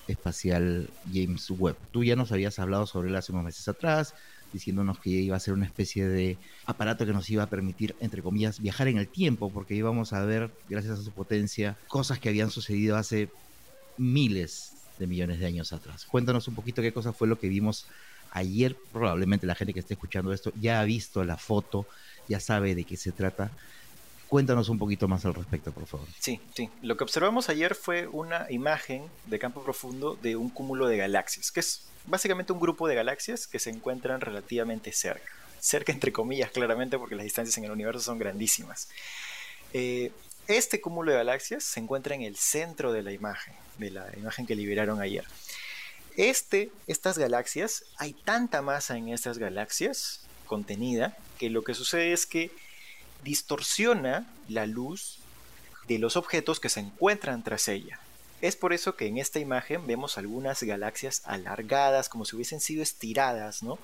espacial 0.08 0.90
James 1.12 1.50
Webb. 1.50 1.76
Tú 1.92 2.04
ya 2.04 2.16
nos 2.16 2.32
habías 2.32 2.60
hablado 2.60 2.86
sobre 2.86 3.10
él 3.10 3.16
hace 3.16 3.32
unos 3.32 3.44
meses 3.44 3.68
atrás, 3.68 4.14
diciéndonos 4.54 5.00
que 5.00 5.10
iba 5.10 5.36
a 5.36 5.40
ser 5.40 5.54
una 5.54 5.66
especie 5.66 6.08
de 6.08 6.38
aparato 6.66 7.06
que 7.06 7.12
nos 7.12 7.30
iba 7.30 7.44
a 7.44 7.50
permitir, 7.50 7.96
entre 8.00 8.22
comillas, 8.22 8.62
viajar 8.62 8.88
en 8.88 8.98
el 8.98 9.08
tiempo, 9.08 9.50
porque 9.50 9.76
íbamos 9.76 10.14
a 10.14 10.24
ver, 10.24 10.52
gracias 10.70 11.00
a 11.00 11.04
su 11.04 11.12
potencia, 11.12 11.76
cosas 11.88 12.20
que 12.20 12.30
habían 12.30 12.52
sucedido 12.52 12.96
hace 12.96 13.30
miles 13.98 14.74
de 15.00 15.08
millones 15.08 15.40
de 15.40 15.48
años 15.48 15.74
atrás. 15.74 16.06
Cuéntanos 16.06 16.48
un 16.48 16.56
poquito 16.56 16.82
qué 16.82 16.94
cosa 16.94 17.14
fue 17.14 17.28
lo 17.28 17.40
que 17.40 17.50
vimos 17.50 17.88
ayer. 18.32 18.76
Probablemente 18.92 19.46
la 19.46 19.56
gente 19.56 19.74
que 19.74 19.80
esté 19.80 19.96
escuchando 19.96 20.34
esto 20.34 20.52
ya 20.60 20.80
ha 20.80 20.84
visto 20.86 21.24
la 21.24 21.38
foto 21.38 21.86
ya 22.28 22.40
sabe 22.40 22.76
de 22.76 22.84
qué 22.84 22.98
se 22.98 23.12
trata. 23.12 23.52
Cuéntanos 24.28 24.68
un 24.68 24.78
poquito 24.78 25.08
más 25.08 25.26
al 25.26 25.34
respecto, 25.34 25.72
por 25.72 25.86
favor. 25.86 26.08
Sí, 26.20 26.42
sí. 26.54 26.70
Lo 26.82 26.98
que 26.98 27.04
observamos 27.06 27.48
ayer 27.48 27.76
fue 27.76 28.08
una 28.08 28.46
imagen 28.50 29.06
de 29.26 29.40
campo 29.40 29.64
profundo 29.64 30.18
de 30.22 30.36
un 30.36 30.50
cúmulo 30.50 30.88
de 30.88 30.98
galaxias, 30.98 31.52
que 31.52 31.62
es 31.62 31.84
básicamente 32.06 32.52
un 32.52 32.60
grupo 32.60 32.88
de 32.88 32.96
galaxias 32.96 33.48
que 33.48 33.60
se 33.60 33.70
encuentran 33.70 34.20
relativamente 34.20 34.92
cerca. 34.92 35.32
Cerca 35.60 35.94
entre 35.94 36.12
comillas, 36.12 36.52
claramente, 36.52 36.98
porque 36.98 37.16
las 37.16 37.24
distancias 37.24 37.58
en 37.58 37.64
el 37.64 37.72
universo 37.72 38.02
son 38.02 38.20
grandísimas. 38.20 38.90
Eh, 39.74 40.12
este 40.48 40.82
cúmulo 40.82 41.12
de 41.12 41.18
galaxias 41.18 41.64
se 41.64 41.80
encuentra 41.80 42.16
en 42.16 42.22
el 42.22 42.36
centro 42.36 42.92
de 42.92 43.04
la 43.04 43.12
imagen, 43.12 43.54
de 43.78 43.92
la 43.92 44.08
imagen 44.18 44.46
que 44.46 44.56
liberaron 44.56 45.02
ayer. 45.02 45.26
Este, 46.18 46.72
estas 46.88 47.18
galaxias, 47.18 47.84
hay 47.98 48.14
tanta 48.14 48.62
masa 48.62 48.98
en 48.98 49.10
estas 49.10 49.38
galaxias 49.38 50.22
contenida 50.48 51.18
que 51.38 51.50
lo 51.50 51.64
que 51.64 51.74
sucede 51.74 52.14
es 52.14 52.26
que 52.26 52.52
distorsiona 53.24 54.28
la 54.48 54.66
luz 54.66 55.20
de 55.88 56.00
los 56.00 56.18
objetos 56.18 56.60
que 56.60 56.70
se 56.70 56.82
encuentran 56.82 57.44
tras 57.44 57.68
ella. 57.68 58.00
Es 58.42 58.56
por 58.56 58.74
eso 58.74 58.96
que 58.96 59.08
en 59.08 59.18
esta 59.18 59.40
imagen 59.40 59.88
vemos 59.88 60.18
algunas 60.18 60.62
galaxias 60.62 61.24
alargadas, 61.26 62.08
como 62.10 62.26
si 62.26 62.36
hubiesen 62.36 62.60
sido 62.60 62.84
estiradas, 62.84 63.64
¿no? 63.64 63.80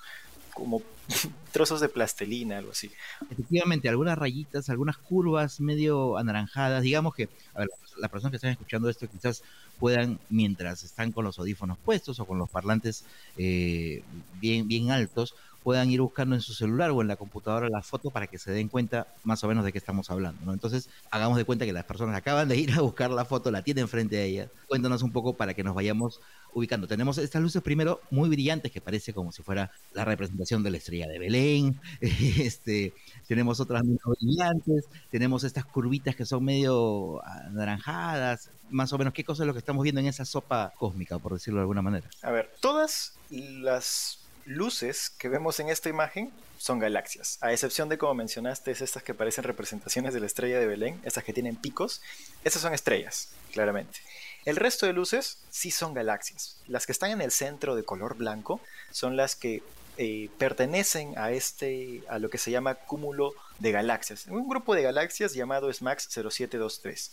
Como 0.54 0.84
trozos 1.52 1.82
de 1.82 1.90
plastelina, 1.90 2.60
algo 2.60 2.72
así. 2.72 2.92
Efectivamente, 3.32 3.90
algunas 3.90 4.18
rayitas, 4.18 4.70
algunas 4.70 4.98
curvas 4.98 5.60
medio 5.60 6.18
anaranjadas. 6.18 6.84
Digamos 6.84 7.16
que, 7.16 7.30
a 7.56 7.62
ver, 7.62 7.70
las 7.98 8.12
personas 8.12 8.32
que 8.32 8.36
están 8.36 8.52
escuchando 8.52 8.90
esto 8.90 9.08
quizás 9.10 9.44
puedan, 9.80 10.20
mientras 10.30 10.84
están 10.84 11.12
con 11.12 11.26
los 11.26 11.40
audífonos 11.40 11.80
puestos 11.80 12.20
o 12.20 12.26
con 12.26 12.38
los 12.38 12.50
parlantes 12.50 13.06
eh, 13.38 14.04
bien, 14.40 14.68
bien 14.68 14.92
altos, 14.92 15.36
puedan 15.64 15.90
ir 15.90 16.02
buscando 16.02 16.36
en 16.36 16.42
su 16.42 16.54
celular 16.54 16.92
o 16.92 17.02
en 17.02 17.08
la 17.08 17.16
computadora 17.16 17.70
la 17.70 17.82
foto 17.82 18.12
para 18.12 18.28
que 18.28 18.38
se 18.38 18.52
den 18.52 18.68
cuenta 18.68 19.08
más 19.24 19.44
o 19.44 19.48
menos 19.48 19.64
de 19.64 19.72
qué 19.72 19.78
estamos 19.78 20.12
hablando. 20.12 20.42
¿no? 20.46 20.54
Entonces, 20.54 20.90
hagamos 21.10 21.38
de 21.38 21.46
cuenta 21.46 21.66
que 21.66 21.74
las 21.74 21.86
personas 21.86 22.16
acaban 22.16 22.48
de 22.48 22.58
ir 22.58 22.72
a 22.74 22.82
buscar 22.82 23.10
la 23.10 23.26
foto, 23.26 23.50
la 23.52 23.64
tienen 23.64 23.88
frente 23.88 24.18
a 24.18 24.24
ellas. 24.24 24.50
Cuéntanos 24.68 25.02
un 25.02 25.12
poco 25.12 25.34
para 25.34 25.54
que 25.54 25.64
nos 25.64 25.74
vayamos 25.74 26.20
ubicando. 26.54 26.88
Tenemos 26.88 27.18
estas 27.18 27.42
luces 27.42 27.62
primero 27.62 28.02
muy 28.12 28.30
brillantes 28.30 28.72
que 28.72 28.82
parece 28.82 29.14
como 29.14 29.32
si 29.32 29.44
fuera 29.44 29.72
la 29.94 30.06
representación 30.06 30.64
de 30.64 30.72
la 30.72 30.78
estrella 30.78 31.08
de 31.08 31.20
Belén. 31.20 31.80
este, 32.02 32.94
tenemos 33.28 33.60
otras 33.60 33.84
muy 33.84 33.98
brillantes, 34.20 34.86
tenemos 35.10 35.44
estas 35.44 35.66
curvitas 35.66 36.16
que 36.16 36.26
son 36.26 36.44
medio 36.44 37.26
anaranjadas. 37.26 38.52
Más 38.70 38.92
o 38.94 38.98
menos, 38.98 39.14
¿qué 39.14 39.24
cosa 39.24 39.44
es 39.44 39.48
lo 39.48 39.54
que 39.54 39.60
estamos 39.60 39.84
viendo 39.84 40.02
en 40.02 40.08
esa 40.08 40.26
sopa 40.26 40.74
cósmica, 40.78 41.20
por 41.20 41.34
decirlo 41.34 41.60
de 41.60 41.64
alguna 41.64 41.82
manera? 41.82 42.10
A 42.22 42.32
ver, 42.32 42.52
todas 42.60 43.14
las 43.30 44.23
luces 44.46 45.10
que 45.10 45.30
vemos 45.30 45.60
en 45.60 45.70
esta 45.70 45.90
imagen 45.90 46.32
son 46.58 46.80
galaxias, 46.80 47.38
a 47.42 47.52
excepción 47.52 47.90
de 47.90 47.98
como 47.98 48.14
mencionaste, 48.14 48.72
es 48.72 48.82
estas 48.82 49.04
que 49.04 49.14
parecen 49.14 49.44
representaciones 49.44 50.14
de 50.14 50.20
la 50.20 50.28
estrella 50.28 50.60
de 50.60 50.66
Belén, 50.66 51.02
estas 51.04 51.24
que 51.24 51.34
tienen 51.34 51.56
picos, 51.56 52.02
estas 52.44 52.62
son 52.62 52.74
estrellas, 52.74 53.30
claramente. 53.52 54.00
El 54.46 54.56
resto 54.56 54.86
de 54.86 54.94
luces 54.94 55.40
sí 55.50 55.72
son 55.72 55.94
galaxias. 55.94 56.58
Las 56.68 56.86
que 56.86 56.92
están 56.92 57.12
en 57.12 57.22
el 57.22 57.32
centro 57.32 57.76
de 57.76 57.84
color 57.84 58.16
blanco 58.16 58.60
son 58.92 59.18
las 59.18 59.36
que 59.36 59.64
eh, 59.98 60.30
pertenecen 60.38 61.18
a 61.18 61.32
este 61.32 62.02
a 62.10 62.18
lo 62.18 62.30
que 62.30 62.38
se 62.38 62.50
llama 62.50 62.76
cúmulo 62.76 63.34
de 63.60 63.72
galaxias, 63.72 64.26
un 64.28 64.50
grupo 64.50 64.74
de 64.74 64.82
galaxias 64.82 65.34
llamado 65.34 65.72
SMAX 65.72 66.10
0723. 66.10 67.12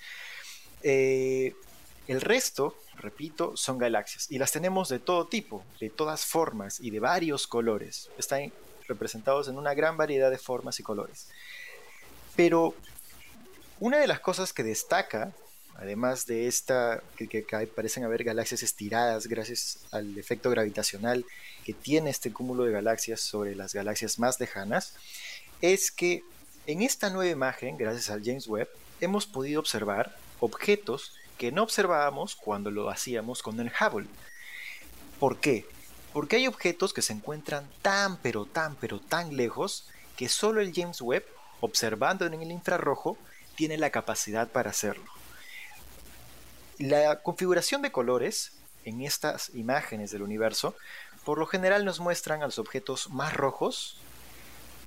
Eh, 0.82 1.54
el 2.10 2.20
resto, 2.20 2.76
repito, 2.96 3.56
son 3.56 3.78
galaxias 3.78 4.26
y 4.32 4.38
las 4.38 4.50
tenemos 4.50 4.88
de 4.88 4.98
todo 4.98 5.28
tipo, 5.28 5.64
de 5.78 5.90
todas 5.90 6.26
formas 6.26 6.80
y 6.80 6.90
de 6.90 6.98
varios 6.98 7.46
colores. 7.46 8.10
Están 8.18 8.52
representados 8.88 9.46
en 9.46 9.56
una 9.56 9.74
gran 9.74 9.96
variedad 9.96 10.28
de 10.28 10.36
formas 10.36 10.80
y 10.80 10.82
colores. 10.82 11.28
Pero 12.34 12.74
una 13.78 13.98
de 13.98 14.08
las 14.08 14.18
cosas 14.18 14.52
que 14.52 14.64
destaca, 14.64 15.32
además 15.76 16.26
de 16.26 16.48
esta, 16.48 17.00
que, 17.16 17.46
parecen 17.76 18.02
haber 18.02 18.24
galaxias 18.24 18.64
estiradas 18.64 19.28
gracias 19.28 19.78
al 19.92 20.18
efecto 20.18 20.50
gravitacional 20.50 21.24
que 21.64 21.74
tiene 21.74 22.10
este 22.10 22.32
cúmulo 22.32 22.64
de 22.64 22.72
galaxias 22.72 23.20
sobre 23.20 23.54
las 23.54 23.72
galaxias 23.72 24.18
más 24.18 24.40
lejanas, 24.40 24.94
es 25.60 25.92
que 25.92 26.24
en 26.66 26.82
esta 26.82 27.08
nueva 27.08 27.30
imagen, 27.30 27.76
gracias 27.76 28.10
al 28.10 28.24
James 28.24 28.48
Webb, 28.48 28.68
hemos 29.00 29.26
podido 29.26 29.60
observar 29.60 30.16
objetos 30.40 31.12
que 31.40 31.52
no 31.52 31.62
observábamos 31.62 32.36
cuando 32.36 32.70
lo 32.70 32.90
hacíamos 32.90 33.42
con 33.42 33.58
el 33.60 33.72
Hubble. 33.72 34.06
¿Por 35.18 35.40
qué? 35.40 35.64
Porque 36.12 36.36
hay 36.36 36.46
objetos 36.46 36.92
que 36.92 37.00
se 37.00 37.14
encuentran 37.14 37.66
tan 37.80 38.18
pero 38.18 38.44
tan 38.44 38.76
pero 38.76 39.00
tan 39.00 39.34
lejos 39.38 39.88
que 40.18 40.28
solo 40.28 40.60
el 40.60 40.74
James 40.74 41.00
Webb, 41.00 41.24
observando 41.60 42.26
en 42.26 42.34
el 42.34 42.50
infrarrojo, 42.50 43.16
tiene 43.56 43.78
la 43.78 43.88
capacidad 43.88 44.48
para 44.48 44.68
hacerlo. 44.68 45.06
La 46.76 47.22
configuración 47.22 47.80
de 47.80 47.90
colores 47.90 48.52
en 48.84 49.00
estas 49.00 49.48
imágenes 49.54 50.10
del 50.10 50.20
universo 50.20 50.76
por 51.24 51.38
lo 51.38 51.46
general 51.46 51.86
nos 51.86 52.00
muestran 52.00 52.42
a 52.42 52.46
los 52.46 52.58
objetos 52.58 53.08
más 53.08 53.32
rojos 53.32 53.96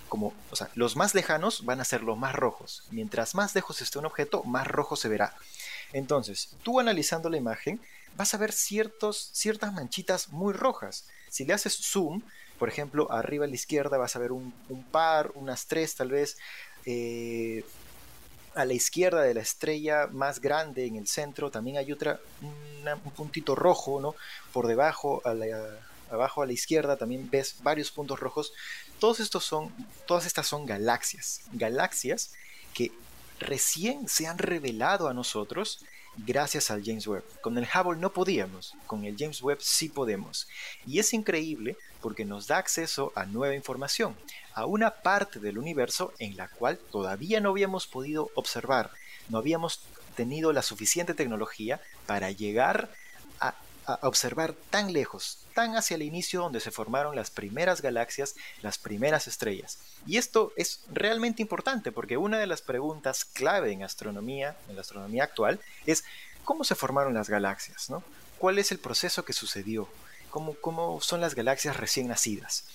como, 0.08 0.32
o 0.52 0.56
sea, 0.56 0.70
los 0.76 0.96
más 0.96 1.16
lejanos 1.16 1.66
van 1.66 1.82
a 1.82 1.86
ser 1.86 2.04
los 2.04 2.16
más 2.16 2.36
rojos. 2.36 2.84
Mientras 2.92 3.34
más 3.34 3.56
lejos 3.56 3.82
esté 3.82 3.98
un 3.98 4.06
objeto, 4.06 4.44
más 4.44 4.68
rojo 4.68 4.96
se 4.96 5.10
verá. 5.10 5.34
Entonces, 5.94 6.50
tú 6.64 6.80
analizando 6.80 7.30
la 7.30 7.38
imagen, 7.38 7.80
vas 8.18 8.34
a 8.34 8.38
ver 8.38 8.52
ciertas 8.52 9.74
manchitas 9.74 10.30
muy 10.30 10.54
rojas. 10.54 11.06
Si 11.30 11.46
le 11.46 11.54
haces 11.54 11.74
zoom, 11.74 12.22
por 12.60 12.70
ejemplo, 12.70 13.12
arriba 13.12 13.46
a 13.46 13.48
la 13.48 13.56
izquierda 13.56 13.98
vas 13.98 14.16
a 14.16 14.20
ver 14.20 14.32
un, 14.32 14.54
par, 14.92 15.32
unas 15.36 15.66
tres 15.68 15.96
tal 15.96 16.10
vez. 16.10 16.38
Eh, 16.86 17.64
a 18.56 18.66
la 18.66 18.74
izquierda 18.74 19.22
de 19.22 19.34
la 19.34 19.42
estrella 19.42 20.08
más 20.12 20.40
grande 20.40 20.86
en 20.86 20.96
el 20.96 21.08
centro 21.08 21.50
también 21.50 21.78
hay 21.78 21.92
otra, 21.92 22.20
un 22.42 23.12
puntito 23.12 23.56
rojo, 23.56 24.00
¿no? 24.00 24.16
Por 24.52 24.68
debajo, 24.68 25.24
abajo 26.12 26.42
a 26.42 26.46
la 26.46 26.54
izquierda 26.54 26.96
también 26.98 27.30
ves 27.32 27.56
varios 27.64 27.92
puntos 27.92 28.20
rojos. 28.20 28.54
Todos 29.00 29.20
estos 29.20 29.44
son, 29.44 29.74
todas 30.06 30.26
estas 30.26 30.48
son 30.48 30.66
galaxias, 30.66 31.42
galaxias 31.52 32.32
que 32.74 32.92
recién 33.44 34.08
se 34.08 34.28
han 34.28 34.38
revelado 34.38 35.08
a 35.08 35.14
nosotros 35.14 35.86
gracias 36.18 36.72
al 36.72 36.84
James 36.84 37.08
Webb. 37.08 37.24
Con 37.42 37.58
el 37.58 37.68
Hubble 37.68 38.00
no 38.00 38.14
podíamos, 38.14 38.76
con 38.88 39.06
el 39.06 39.16
James 39.18 39.42
Webb 39.42 39.62
sí 39.62 39.90
podemos. 39.90 40.48
Y 40.86 41.00
es 41.00 41.14
increíble 41.14 41.78
porque 42.02 42.26
nos 42.26 42.48
da 42.48 42.58
acceso 42.58 43.12
a 43.16 43.26
nueva 43.26 43.56
información, 43.56 44.16
a 44.54 44.66
una 44.66 44.92
parte 44.92 45.40
del 45.40 45.58
universo 45.58 46.14
en 46.20 46.38
la 46.38 46.48
cual 46.48 46.78
todavía 46.92 47.40
no 47.40 47.50
habíamos 47.50 47.88
podido 47.88 48.30
observar, 48.36 48.92
no 49.30 49.38
habíamos 49.38 49.82
tenido 50.16 50.54
la 50.54 50.62
suficiente 50.62 51.14
tecnología 51.14 51.82
para 52.06 52.32
llegar 52.32 52.94
a, 53.86 54.00
observar 54.02 54.54
tan 54.70 54.94
lejos, 54.94 55.40
tan 55.54 55.76
hacia 55.76 55.96
el 55.96 56.02
inicio 56.02 56.42
donde 56.42 56.60
se 56.60 56.72
formaron 56.72 57.16
las 57.16 57.32
primeras 57.32 57.82
galaxias, 57.82 58.36
las 58.62 58.78
primeras 58.78 59.28
estrellas. 59.28 59.80
Y 60.06 60.18
esto 60.18 60.54
es 60.56 60.82
realmente 60.92 61.42
importante 61.42 61.92
porque 61.92 62.18
una 62.18 62.40
de 62.40 62.48
las 62.48 62.62
preguntas 62.62 63.26
clave 63.26 63.72
en 63.72 63.84
astronomía, 63.84 64.56
en 64.68 64.76
la 64.76 64.82
astronomía 64.82 65.24
actual, 65.24 65.60
es 65.86 66.04
cómo 66.44 66.64
se 66.64 66.76
formaron 66.76 67.14
las 67.14 67.30
galaxias, 67.30 67.90
¿no? 67.90 68.04
¿Cuál 68.38 68.60
es 68.60 68.72
el 68.72 68.80
proceso 68.80 69.24
que 69.24 69.34
sucedió? 69.34 69.88
¿Cómo, 70.30 70.56
cómo 70.56 71.00
son 71.00 71.22
las 71.22 71.36
galaxias 71.36 71.78
recién 71.78 72.08
nacidas? 72.08 72.66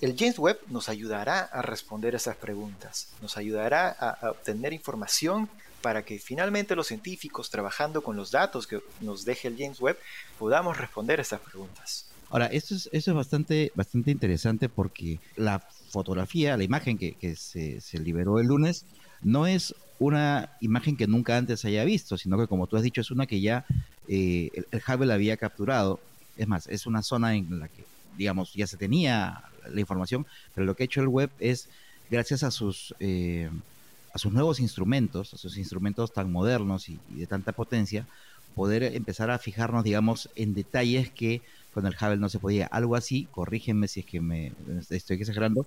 El 0.00 0.16
James 0.16 0.38
Webb 0.38 0.60
nos 0.68 0.88
ayudará 0.88 1.40
a 1.40 1.60
responder 1.60 2.14
esas 2.14 2.36
preguntas, 2.36 3.08
nos 3.20 3.36
ayudará 3.36 3.88
a, 3.88 4.30
obtener 4.30 4.72
información 4.72 5.50
para 5.82 6.04
que 6.04 6.18
finalmente 6.18 6.74
los 6.74 6.88
científicos, 6.88 7.50
trabajando 7.50 8.02
con 8.02 8.16
los 8.16 8.30
datos 8.30 8.66
que 8.66 8.80
nos 9.00 9.24
deje 9.24 9.48
el 9.48 9.56
James 9.56 9.80
Webb, 9.80 9.98
podamos 10.38 10.76
responder 10.76 11.20
esas 11.20 11.40
preguntas. 11.40 12.06
Ahora, 12.30 12.46
esto 12.46 12.74
es, 12.74 12.88
eso 12.92 13.10
es 13.12 13.16
bastante, 13.16 13.72
bastante 13.74 14.10
interesante 14.10 14.68
porque 14.68 15.18
la 15.36 15.60
fotografía, 15.90 16.56
la 16.56 16.64
imagen 16.64 16.98
que, 16.98 17.36
se, 17.36 17.80
liberó 17.98 18.38
el 18.38 18.48
lunes, 18.48 18.84
no 19.22 19.46
es 19.46 19.74
una 19.98 20.50
imagen 20.60 20.96
que 20.96 21.06
nunca 21.06 21.36
antes 21.36 21.64
haya 21.64 21.84
visto, 21.84 22.18
sino 22.18 22.38
que 22.38 22.46
como 22.46 22.66
tú 22.66 22.76
has 22.76 22.82
dicho, 22.82 23.00
es 23.00 23.10
una 23.10 23.26
que 23.26 23.40
ya 23.40 23.64
eh, 24.08 24.50
el, 24.54 24.66
el 24.70 24.82
Hubble 24.86 25.12
había 25.12 25.36
capturado. 25.36 26.00
Es 26.36 26.46
más, 26.46 26.66
es 26.68 26.86
una 26.86 27.02
zona 27.02 27.34
en 27.34 27.58
la 27.58 27.68
que, 27.68 27.84
digamos, 28.16 28.52
ya 28.52 28.66
se 28.66 28.76
tenía 28.76 29.42
la 29.72 29.80
información, 29.80 30.26
pero 30.54 30.66
lo 30.66 30.76
que 30.76 30.82
ha 30.82 30.86
hecho 30.86 31.00
el 31.00 31.08
web 31.08 31.30
es, 31.38 31.68
gracias 32.10 32.42
a 32.42 32.50
sus, 32.50 32.94
eh, 33.00 33.50
a 34.18 34.20
sus 34.20 34.32
nuevos 34.32 34.58
instrumentos, 34.58 35.32
a 35.32 35.36
sus 35.36 35.56
instrumentos 35.58 36.12
tan 36.12 36.32
modernos 36.32 36.88
y, 36.88 36.98
de 37.10 37.28
tanta 37.28 37.52
potencia, 37.52 38.04
poder 38.56 38.82
empezar 38.82 39.30
a 39.30 39.38
fijarnos, 39.38 39.84
digamos, 39.84 40.28
en 40.34 40.54
detalles 40.54 41.08
que 41.12 41.40
con 41.72 41.86
el 41.86 41.94
Hubble 41.94 42.16
no 42.16 42.28
se 42.28 42.40
podía. 42.40 42.66
Algo 42.66 42.96
así, 42.96 43.28
corrígenme 43.30 43.86
si 43.86 44.00
es 44.00 44.06
que 44.06 44.20
me 44.20 44.52
estoy 44.90 45.18
exagerando, 45.18 45.66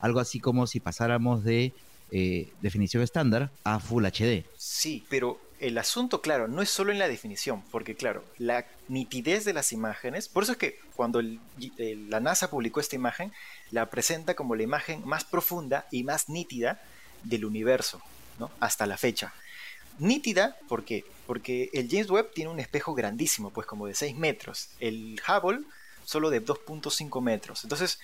algo 0.00 0.18
así 0.18 0.40
como 0.40 0.66
si 0.66 0.80
pasáramos 0.80 1.44
de 1.44 1.72
eh, 2.10 2.52
definición 2.60 3.04
estándar 3.04 3.52
a 3.62 3.78
Full 3.78 4.04
HD. 4.04 4.46
Sí, 4.56 5.04
pero 5.08 5.40
el 5.60 5.78
asunto, 5.78 6.20
claro, 6.22 6.48
no 6.48 6.60
es 6.60 6.70
solo 6.70 6.90
en 6.90 6.98
la 6.98 7.06
definición, 7.06 7.62
porque 7.70 7.94
claro, 7.94 8.24
la 8.36 8.66
nitidez 8.88 9.44
de 9.44 9.52
las 9.52 9.70
imágenes, 9.70 10.28
por 10.28 10.42
eso 10.42 10.52
es 10.52 10.58
que 10.58 10.80
cuando 10.96 11.22
la 11.22 12.18
NASA 12.18 12.50
publicó 12.50 12.80
esta 12.80 12.96
imagen, 12.96 13.32
la 13.70 13.90
presenta 13.90 14.34
como 14.34 14.56
la 14.56 14.64
imagen 14.64 15.06
más 15.06 15.22
profunda 15.22 15.86
y 15.92 16.02
más 16.02 16.28
nítida 16.28 16.80
del 17.24 17.44
universo, 17.44 18.00
¿no? 18.38 18.50
Hasta 18.60 18.86
la 18.86 18.96
fecha. 18.96 19.32
Nítida, 19.98 20.56
¿por 20.68 20.84
qué? 20.84 21.04
Porque 21.26 21.70
el 21.72 21.88
James 21.90 22.10
Webb 22.10 22.32
tiene 22.32 22.50
un 22.50 22.60
espejo 22.60 22.94
grandísimo, 22.94 23.50
pues 23.50 23.66
como 23.66 23.86
de 23.86 23.94
6 23.94 24.16
metros. 24.16 24.68
El 24.80 25.20
Hubble 25.26 25.60
solo 26.04 26.30
de 26.30 26.44
2.5 26.44 27.22
metros. 27.22 27.62
Entonces, 27.64 28.00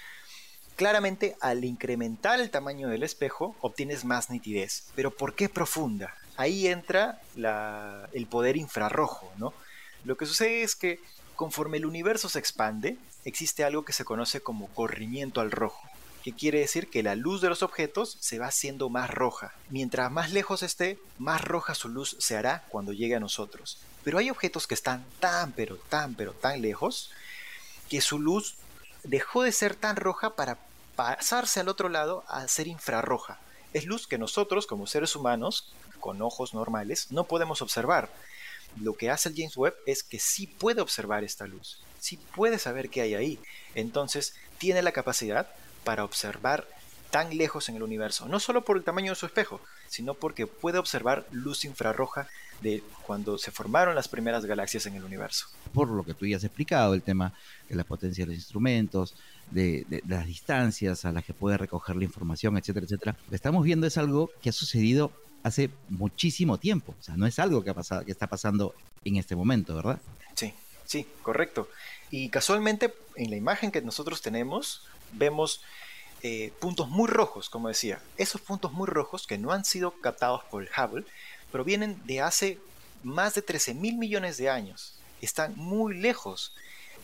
claramente 0.76 1.36
al 1.40 1.64
incrementar 1.64 2.40
el 2.40 2.50
tamaño 2.50 2.88
del 2.88 3.02
espejo, 3.02 3.56
obtienes 3.60 4.04
más 4.04 4.30
nitidez. 4.30 4.84
Pero 4.94 5.10
¿por 5.10 5.34
qué 5.34 5.48
profunda? 5.48 6.14
ahí 6.38 6.68
entra 6.68 7.20
el 8.12 8.26
poder 8.26 8.56
infrarrojo, 8.56 9.30
¿no? 9.36 9.52
Lo 10.04 10.16
que 10.16 10.24
sucede 10.24 10.62
es 10.62 10.76
que 10.76 11.00
conforme 11.34 11.76
el 11.76 11.84
universo 11.84 12.28
se 12.28 12.38
expande, 12.38 12.96
existe 13.24 13.64
algo 13.64 13.84
que 13.84 13.92
se 13.92 14.04
conoce 14.04 14.40
como 14.40 14.68
corrimiento 14.68 15.40
al 15.40 15.50
rojo, 15.50 15.82
que 16.28 16.34
quiere 16.34 16.58
decir 16.58 16.90
que 16.90 17.02
la 17.02 17.14
luz 17.14 17.40
de 17.40 17.48
los 17.48 17.62
objetos 17.62 18.18
se 18.20 18.38
va 18.38 18.48
haciendo 18.48 18.90
más 18.90 19.08
roja. 19.08 19.54
Mientras 19.70 20.12
más 20.12 20.30
lejos 20.30 20.62
esté, 20.62 20.98
más 21.16 21.40
roja 21.40 21.74
su 21.74 21.88
luz 21.88 22.16
se 22.18 22.36
hará 22.36 22.66
cuando 22.68 22.92
llegue 22.92 23.14
a 23.14 23.20
nosotros. 23.20 23.78
Pero 24.04 24.18
hay 24.18 24.28
objetos 24.28 24.66
que 24.66 24.74
están 24.74 25.06
tan, 25.20 25.52
pero 25.52 25.76
tan, 25.88 26.14
pero 26.14 26.34
tan 26.34 26.60
lejos, 26.60 27.10
que 27.88 28.02
su 28.02 28.18
luz 28.18 28.56
dejó 29.04 29.42
de 29.42 29.52
ser 29.52 29.74
tan 29.74 29.96
roja 29.96 30.36
para 30.36 30.58
pasarse 30.96 31.60
al 31.60 31.68
otro 31.68 31.88
lado 31.88 32.24
a 32.28 32.46
ser 32.46 32.66
infrarroja. 32.66 33.38
Es 33.72 33.86
luz 33.86 34.06
que 34.06 34.18
nosotros, 34.18 34.66
como 34.66 34.86
seres 34.86 35.16
humanos, 35.16 35.72
con 35.98 36.20
ojos 36.20 36.52
normales, 36.52 37.06
no 37.10 37.24
podemos 37.24 37.62
observar. 37.62 38.10
Lo 38.78 38.92
que 38.92 39.08
hace 39.08 39.30
el 39.30 39.34
James 39.34 39.56
Webb 39.56 39.76
es 39.86 40.02
que 40.02 40.18
sí 40.18 40.46
puede 40.46 40.82
observar 40.82 41.24
esta 41.24 41.46
luz, 41.46 41.80
sí 41.98 42.18
puede 42.36 42.58
saber 42.58 42.90
qué 42.90 43.00
hay 43.00 43.14
ahí. 43.14 43.38
Entonces 43.74 44.34
tiene 44.58 44.82
la 44.82 44.92
capacidad 44.92 45.48
para 45.84 46.04
observar 46.04 46.66
tan 47.10 47.36
lejos 47.36 47.68
en 47.68 47.76
el 47.76 47.82
universo, 47.82 48.28
no 48.28 48.38
solo 48.38 48.64
por 48.64 48.76
el 48.76 48.84
tamaño 48.84 49.12
de 49.12 49.16
su 49.16 49.26
espejo, 49.26 49.60
sino 49.88 50.14
porque 50.14 50.46
puede 50.46 50.78
observar 50.78 51.26
luz 51.30 51.64
infrarroja 51.64 52.28
de 52.60 52.82
cuando 53.06 53.38
se 53.38 53.50
formaron 53.50 53.94
las 53.94 54.08
primeras 54.08 54.44
galaxias 54.44 54.84
en 54.86 54.96
el 54.96 55.04
universo. 55.04 55.46
Por 55.72 55.88
lo 55.88 56.04
que 56.04 56.12
tú 56.12 56.26
ya 56.26 56.36
has 56.36 56.44
explicado, 56.44 56.92
el 56.94 57.02
tema 57.02 57.32
de 57.68 57.76
la 57.76 57.84
potencia 57.84 58.24
de 58.24 58.32
los 58.32 58.36
instrumentos, 58.36 59.14
de, 59.50 59.86
de, 59.88 60.02
las 60.06 60.26
distancias 60.26 61.04
a 61.04 61.12
las 61.12 61.24
que 61.24 61.32
puede 61.32 61.56
recoger 61.56 61.96
la 61.96 62.04
información, 62.04 62.58
etcétera, 62.58 62.84
etcétera. 62.84 63.16
Lo 63.24 63.30
que 63.30 63.36
estamos 63.36 63.64
viendo 63.64 63.86
es 63.86 63.96
algo 63.96 64.30
que 64.42 64.50
ha 64.50 64.52
sucedido 64.52 65.12
hace 65.42 65.70
muchísimo 65.88 66.58
tiempo. 66.58 66.94
O 66.98 67.02
sea, 67.02 67.16
no 67.16 67.26
es 67.26 67.38
algo 67.38 67.62
que, 67.62 67.70
ha 67.70 67.74
pasado, 67.74 68.04
que 68.04 68.12
está 68.12 68.26
pasando 68.26 68.74
en 69.04 69.16
este 69.16 69.36
momento, 69.36 69.74
¿verdad? 69.74 70.00
Sí, 70.34 70.52
sí, 70.84 71.06
correcto. 71.22 71.68
Y 72.10 72.28
casualmente 72.28 72.92
en 73.16 73.30
la 73.30 73.36
imagen 73.36 73.70
que 73.70 73.82
nosotros 73.82 74.20
tenemos 74.20 74.82
vemos 75.12 75.62
eh, 76.22 76.52
puntos 76.60 76.88
muy 76.88 77.08
rojos, 77.08 77.48
como 77.48 77.68
decía. 77.68 78.00
Esos 78.16 78.40
puntos 78.40 78.72
muy 78.72 78.86
rojos 78.86 79.26
que 79.26 79.38
no 79.38 79.52
han 79.52 79.64
sido 79.64 79.92
captados 80.00 80.42
por 80.44 80.62
el 80.62 80.68
Hubble 80.68 81.04
provienen 81.52 82.00
de 82.06 82.20
hace 82.20 82.58
más 83.02 83.34
de 83.34 83.42
13 83.42 83.74
mil 83.74 83.96
millones 83.96 84.36
de 84.36 84.50
años. 84.50 84.94
Están 85.20 85.54
muy 85.56 85.96
lejos. 85.96 86.52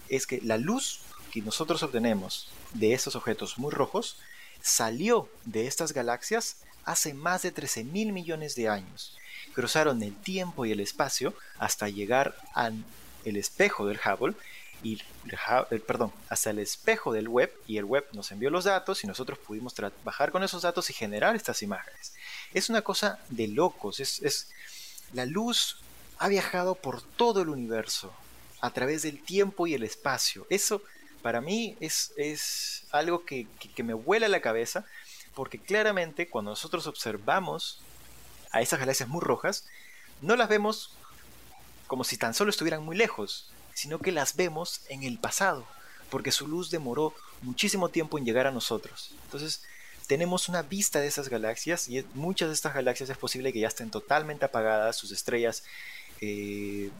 Es 0.09 0.27
que 0.27 0.41
la 0.41 0.59
luz 0.59 1.01
que 1.33 1.43
nosotros 1.43 1.83
obtenemos 1.83 2.49
de 2.73 2.93
estos 2.93 3.17
objetos 3.17 3.59
muy 3.59 3.73
rojos 3.73 4.17
salió 4.61 5.29
de 5.45 5.67
estas 5.67 5.93
galaxias 5.93 6.57
hace 6.85 7.15
más 7.15 7.43
de 7.43 7.53
13 7.53 7.85
mil 7.85 8.13
millones 8.13 8.55
de 8.57 8.69
años. 8.69 9.17
Cruzaron 9.55 10.03
el 10.03 10.15
tiempo 10.15 10.67
y 10.67 10.73
el 10.73 10.81
espacio 10.81 11.35
hasta 11.59 11.89
llegar 11.89 12.37
al 12.55 12.85
espejo 13.25 13.87
del 13.87 14.01
Hubble 14.05 14.35
y 14.83 15.01
el, 15.71 15.81
perdón, 15.81 16.13
hasta 16.29 16.51
el 16.51 16.59
espejo 16.59 17.13
del 17.13 17.29
web 17.29 17.53
y 17.67 17.79
el 17.79 17.85
web 17.85 18.07
nos 18.13 18.31
envió 18.33 18.51
los 18.51 18.65
datos 18.65 19.03
y 19.03 19.07
nosotros 19.07 19.39
pudimos 19.39 19.75
trabajar 19.75 20.31
con 20.31 20.43
esos 20.43 20.63
datos 20.63 20.91
y 20.91 20.93
generar 20.93 21.37
estas 21.37 21.63
imágenes. 21.63 22.13
Es 22.53 22.69
una 22.69 22.83
cosa 22.83 23.19
de 23.31 23.49
locos, 23.49 24.01
es, 24.01 24.49
la 25.13 25.27
luz 25.27 25.79
ha 26.19 26.29
viajado 26.29 26.75
por 26.75 27.03
todo 27.03 27.43
el 27.43 27.49
universo 27.49 28.13
a 28.61 28.71
través 28.71 29.03
del 29.03 29.23
tiempo 29.23 29.67
y 29.67 29.75
el 29.75 29.83
espacio. 29.83 30.47
Eso 30.51 30.83
para 31.23 31.41
mí 31.41 31.77
es, 31.81 32.13
es 32.17 32.85
algo 32.91 33.25
que, 33.25 33.47
que 33.75 33.83
me 33.83 33.95
vuela 33.95 34.29
la 34.29 34.41
cabeza 34.41 34.85
porque 35.35 35.59
claramente 35.59 36.29
cuando 36.29 36.53
nosotros 36.53 36.87
observamos 36.87 37.81
a 38.53 38.63
esas 38.63 38.79
galaxias 38.79 39.09
muy 39.09 39.21
rojas, 39.21 39.65
no 40.21 40.37
las 40.37 40.49
vemos 40.49 40.93
como 41.87 42.05
si 42.05 42.17
tan 42.17 42.35
solo 42.35 42.51
estuvieran 42.51 42.83
muy 42.83 42.97
lejos, 42.97 43.51
sino 43.75 43.99
que 43.99 44.13
las 44.13 44.37
vemos 44.37 44.83
en 44.89 45.03
el 45.03 45.19
pasado, 45.19 45.67
porque 46.11 46.33
su 46.33 46.47
luz 46.47 46.71
demoró 46.71 47.15
muchísimo 47.43 47.89
tiempo 47.89 48.19
en 48.19 48.25
llegar 48.25 48.47
a 48.47 48.53
nosotros. 48.53 49.15
Entonces, 49.25 49.63
tenemos 50.07 50.49
una 50.49 50.63
vista 50.63 51.01
de 51.01 51.07
esas 51.07 51.29
galaxias 51.29 51.89
y 51.89 52.05
muchas 52.15 52.49
de 52.49 52.55
estas 52.55 52.75
galaxias 52.75 53.11
es 53.11 53.17
posible 53.17 53.53
que 53.53 53.61
ya 53.61 53.69
estén 53.69 53.91
totalmente 53.91 54.45
apagadas, 54.45 54.97
sus 54.97 55.13
estrellas 55.13 55.65
eh, 56.21 56.91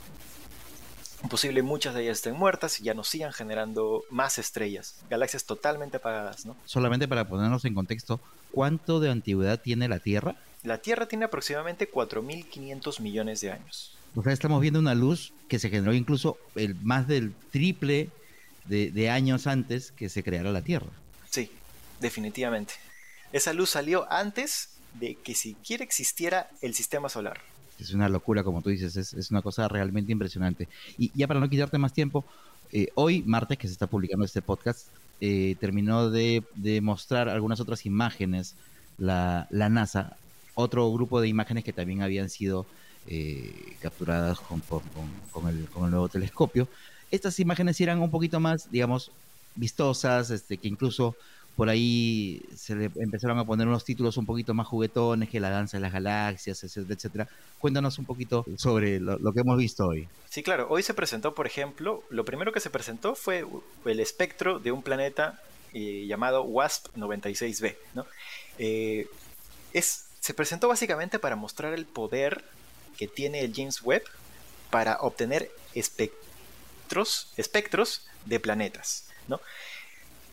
posible 1.29 1.63
muchas 1.63 1.95
de 1.95 2.03
ellas 2.03 2.19
estén 2.19 2.35
muertas 2.35 2.81
y 2.81 2.85
ya 2.85 2.95
no 2.95 3.05
sigan 3.05 3.33
generando 3.33 4.05
más 4.11 4.39
estrellas, 4.39 4.97
galaxias 5.09 5.45
totalmente 5.45 5.97
apagadas, 5.97 6.45
¿no? 6.45 6.57
Solamente 6.65 7.09
para 7.09 7.27
ponernos 7.27 7.65
en 7.65 7.75
contexto, 7.75 8.21
¿cuánto 8.51 9.01
de 9.01 9.11
antigüedad 9.11 9.61
tiene 9.61 9.89
la 9.89 9.99
Tierra? 9.99 10.37
La 10.63 10.79
Tierra 10.79 11.07
tiene 11.07 11.25
aproximadamente 11.25 11.91
4.500 11.91 13.01
millones 13.01 13.41
de 13.41 13.53
años. 13.53 13.94
O 14.15 14.23
sea, 14.23 14.33
estamos 14.33 14.61
viendo 14.61 14.79
una 14.79 14.95
luz 14.95 15.33
que 15.49 15.59
se 15.59 15.71
generó 15.71 15.93
incluso 15.93 16.39
el 16.55 16.75
más 16.77 17.09
del 17.09 17.35
triple 17.51 18.11
de, 18.67 18.91
de 18.91 19.11
años 19.11 19.47
antes 19.47 19.91
que 19.93 20.09
se 20.09 20.23
creara 20.23 20.53
la 20.53 20.63
Tierra. 20.63 20.87
Sí, 21.31 21.51
definitivamente. 22.01 22.75
Esa 23.33 23.53
luz 23.53 23.71
salió 23.71 24.11
antes 24.13 24.71
de 24.95 25.17
que 25.17 25.35
siquiera 25.35 25.83
existiera 25.83 26.49
el 26.63 26.75
sistema 26.75 27.09
solar 27.09 27.41
es 27.79 27.93
una 27.93 28.09
locura, 28.09 28.43
como 28.43 28.63
tú 28.63 28.71
dices, 28.71 28.97
es, 28.97 29.31
una 29.31 29.43
cosa 29.43 29.69
realmente 29.69 30.13
impresionante. 30.13 30.69
Y 30.99 31.11
ya 31.15 31.27
para 31.27 31.41
no 31.41 31.49
quitarte 31.49 31.79
más 31.79 31.93
tiempo, 31.93 32.25
eh, 32.73 32.89
hoy, 32.95 33.23
martes, 33.23 33.59
que 33.59 33.67
se 33.67 33.73
está 33.73 33.87
publicando 33.87 34.25
este 34.25 34.43
podcast, 34.43 34.89
eh, 35.21 35.57
terminó 35.61 36.11
de, 36.11 36.43
mostrar 36.83 37.29
algunas 37.29 37.61
otras 37.61 37.87
imágenes 37.87 38.55
la, 38.99 39.47
NASA, 39.51 40.17
otro 40.55 40.91
grupo 40.93 41.21
de 41.21 41.29
imágenes 41.29 41.65
que 41.65 41.73
también 41.73 42.03
habían 42.03 42.31
sido 42.31 42.67
eh, 43.07 43.77
capturadas 43.81 44.41
con, 44.41 44.63
el, 45.49 45.69
nuevo 45.91 46.09
telescopio. 46.09 46.69
Estas 47.11 47.39
imágenes 47.41 47.81
eran 47.81 48.01
un 48.01 48.11
poquito 48.11 48.41
más, 48.41 48.71
digamos, 48.71 49.11
vistosas, 49.55 50.31
este, 50.31 50.57
que 50.57 50.69
incluso 50.69 51.15
por 51.57 51.69
ahí 51.69 52.43
se 52.57 52.75
le 52.75 52.91
empezaron 52.97 53.39
a 53.39 53.45
poner 53.45 53.69
unos 53.69 53.85
títulos 53.85 54.17
un 54.17 54.27
poquito 54.27 54.55
más 54.55 54.67
juguetones 54.67 55.29
que 55.29 55.39
la 55.39 55.51
danza 55.51 55.77
de 55.77 55.83
las 55.83 55.93
galaxias, 55.93 56.65
etcétera, 56.65 56.95
etcétera. 56.95 57.29
Cuéntanos 57.61 57.99
un 57.99 58.05
poquito 58.05 58.45
sobre 58.57 58.99
lo, 58.99 59.33
que 59.33 59.41
hemos 59.41 59.57
visto 59.57 59.87
hoy. 59.87 60.09
Sí, 60.29 60.43
claro. 60.43 60.67
Hoy 60.69 60.83
se 60.83 60.95
presentó, 60.95 61.35
por 61.35 61.47
ejemplo, 61.47 62.03
lo 62.11 62.25
primero 62.25 62.53
que 62.53 62.61
se 62.61 62.71
presentó 62.71 63.15
fue 63.15 63.47
el 63.85 64.01
espectro 64.01 64.59
de 64.59 64.73
un 64.73 64.83
planeta 64.83 65.41
eh, 65.73 66.07
llamado 66.09 66.43
WASP 66.43 66.89
96b. 66.97 67.77
¿no? 67.95 68.07
Eh, 68.59 69.07
es, 69.73 70.07
se 70.21 70.35
presentó 70.35 70.69
básicamente 70.69 71.19
para 71.19 71.37
mostrar 71.37 71.73
el 71.73 71.87
poder 71.87 72.45
que 72.95 73.09
tiene 73.09 73.41
el 73.41 73.55
James 73.55 73.83
Webb 73.83 74.05
para 74.71 74.99
obtener 75.01 75.51
espectros, 75.75 77.33
espectros 77.37 78.07
de 78.25 78.41
planetas. 78.41 79.07
¿no? 79.29 79.41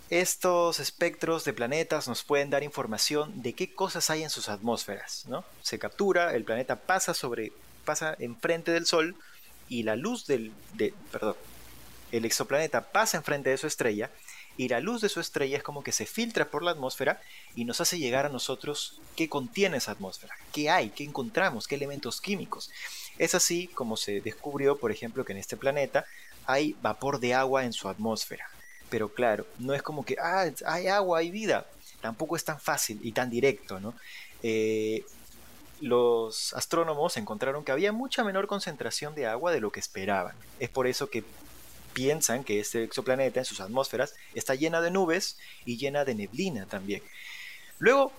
Estos 0.09 0.79
espectros 0.79 1.45
de 1.45 1.53
planetas 1.53 2.07
nos 2.07 2.23
pueden 2.23 2.49
dar 2.49 2.63
información 2.63 3.41
de 3.41 3.53
qué 3.53 3.73
cosas 3.73 4.09
hay 4.09 4.23
en 4.23 4.29
sus 4.29 4.49
atmósferas, 4.49 5.23
¿no? 5.27 5.45
Se 5.61 5.79
captura, 5.79 6.35
el 6.35 6.43
planeta 6.43 6.75
pasa 6.75 7.13
sobre, 7.13 7.53
pasa 7.85 8.15
enfrente 8.19 8.71
del 8.71 8.85
Sol 8.85 9.15
y 9.69 9.83
la 9.83 9.95
luz 9.95 10.27
del, 10.27 10.51
de, 10.73 10.93
perdón, 11.13 11.37
el 12.11 12.25
exoplaneta 12.25 12.91
pasa 12.91 13.15
enfrente 13.15 13.51
de 13.51 13.57
su 13.57 13.67
estrella 13.67 14.09
y 14.57 14.67
la 14.67 14.79
luz 14.79 15.01
de 15.01 15.09
su 15.09 15.19
estrella 15.19 15.57
es 15.57 15.63
como 15.63 15.83
que 15.83 15.91
se 15.91 16.05
filtra 16.05 16.49
por 16.49 16.63
la 16.63 16.71
atmósfera 16.71 17.21
y 17.55 17.65
nos 17.65 17.81
hace 17.81 17.97
llegar 17.97 18.25
a 18.25 18.29
nosotros 18.29 18.99
qué 19.15 19.29
contiene 19.29 19.77
esa 19.77 19.91
atmósfera, 19.91 20.35
qué 20.51 20.69
hay, 20.69 20.89
qué 20.89 21.03
encontramos, 21.03 21.67
qué 21.67 21.75
elementos 21.75 22.21
químicos. 22.21 22.69
Es 23.17 23.35
así 23.35 23.67
como 23.67 23.97
se 23.97 24.21
descubrió, 24.21 24.77
por 24.77 24.91
ejemplo, 24.91 25.25
que 25.25 25.33
en 25.33 25.39
este 25.39 25.57
planeta 25.57 26.05
hay 26.45 26.75
vapor 26.81 27.19
de 27.19 27.33
agua 27.33 27.65
en 27.65 27.73
su 27.73 27.87
atmósfera 27.87 28.49
pero 28.91 29.07
claro, 29.07 29.47
no 29.57 29.73
es 29.73 29.81
como 29.81 30.03
que, 30.03 30.17
ah, 30.21 30.51
hay 30.65 30.87
agua, 30.87 31.19
hay 31.19 31.31
vida. 31.31 31.65
Tampoco 32.01 32.35
es 32.35 32.43
tan 32.43 32.59
fácil 32.59 32.99
y 33.01 33.13
tan 33.13 33.29
directo, 33.29 33.79
¿no? 33.79 33.93
Eh, 34.43 35.05
los 35.79 36.53
astrónomos 36.53 37.15
encontraron 37.15 37.63
que 37.63 37.71
había 37.71 37.93
mucha 37.93 38.25
menor 38.25 38.47
concentración 38.47 39.15
de 39.15 39.27
agua 39.27 39.53
de 39.53 39.61
lo 39.61 39.71
que 39.71 39.79
esperaban. 39.79 40.35
Es 40.59 40.69
por 40.69 40.87
eso 40.87 41.09
que 41.09 41.23
piensan 41.93 42.43
que 42.43 42.59
este 42.59 42.83
exoplaneta 42.83 43.39
en 43.39 43.45
sus 43.45 43.61
atmósferas 43.61 44.13
está 44.33 44.55
llena 44.55 44.81
de 44.81 44.91
nubes 44.91 45.37
y 45.65 45.77
llena 45.77 46.05
de 46.05 46.15
neblina 46.15 46.65
también. 46.65 47.01
Luego 47.79 48.11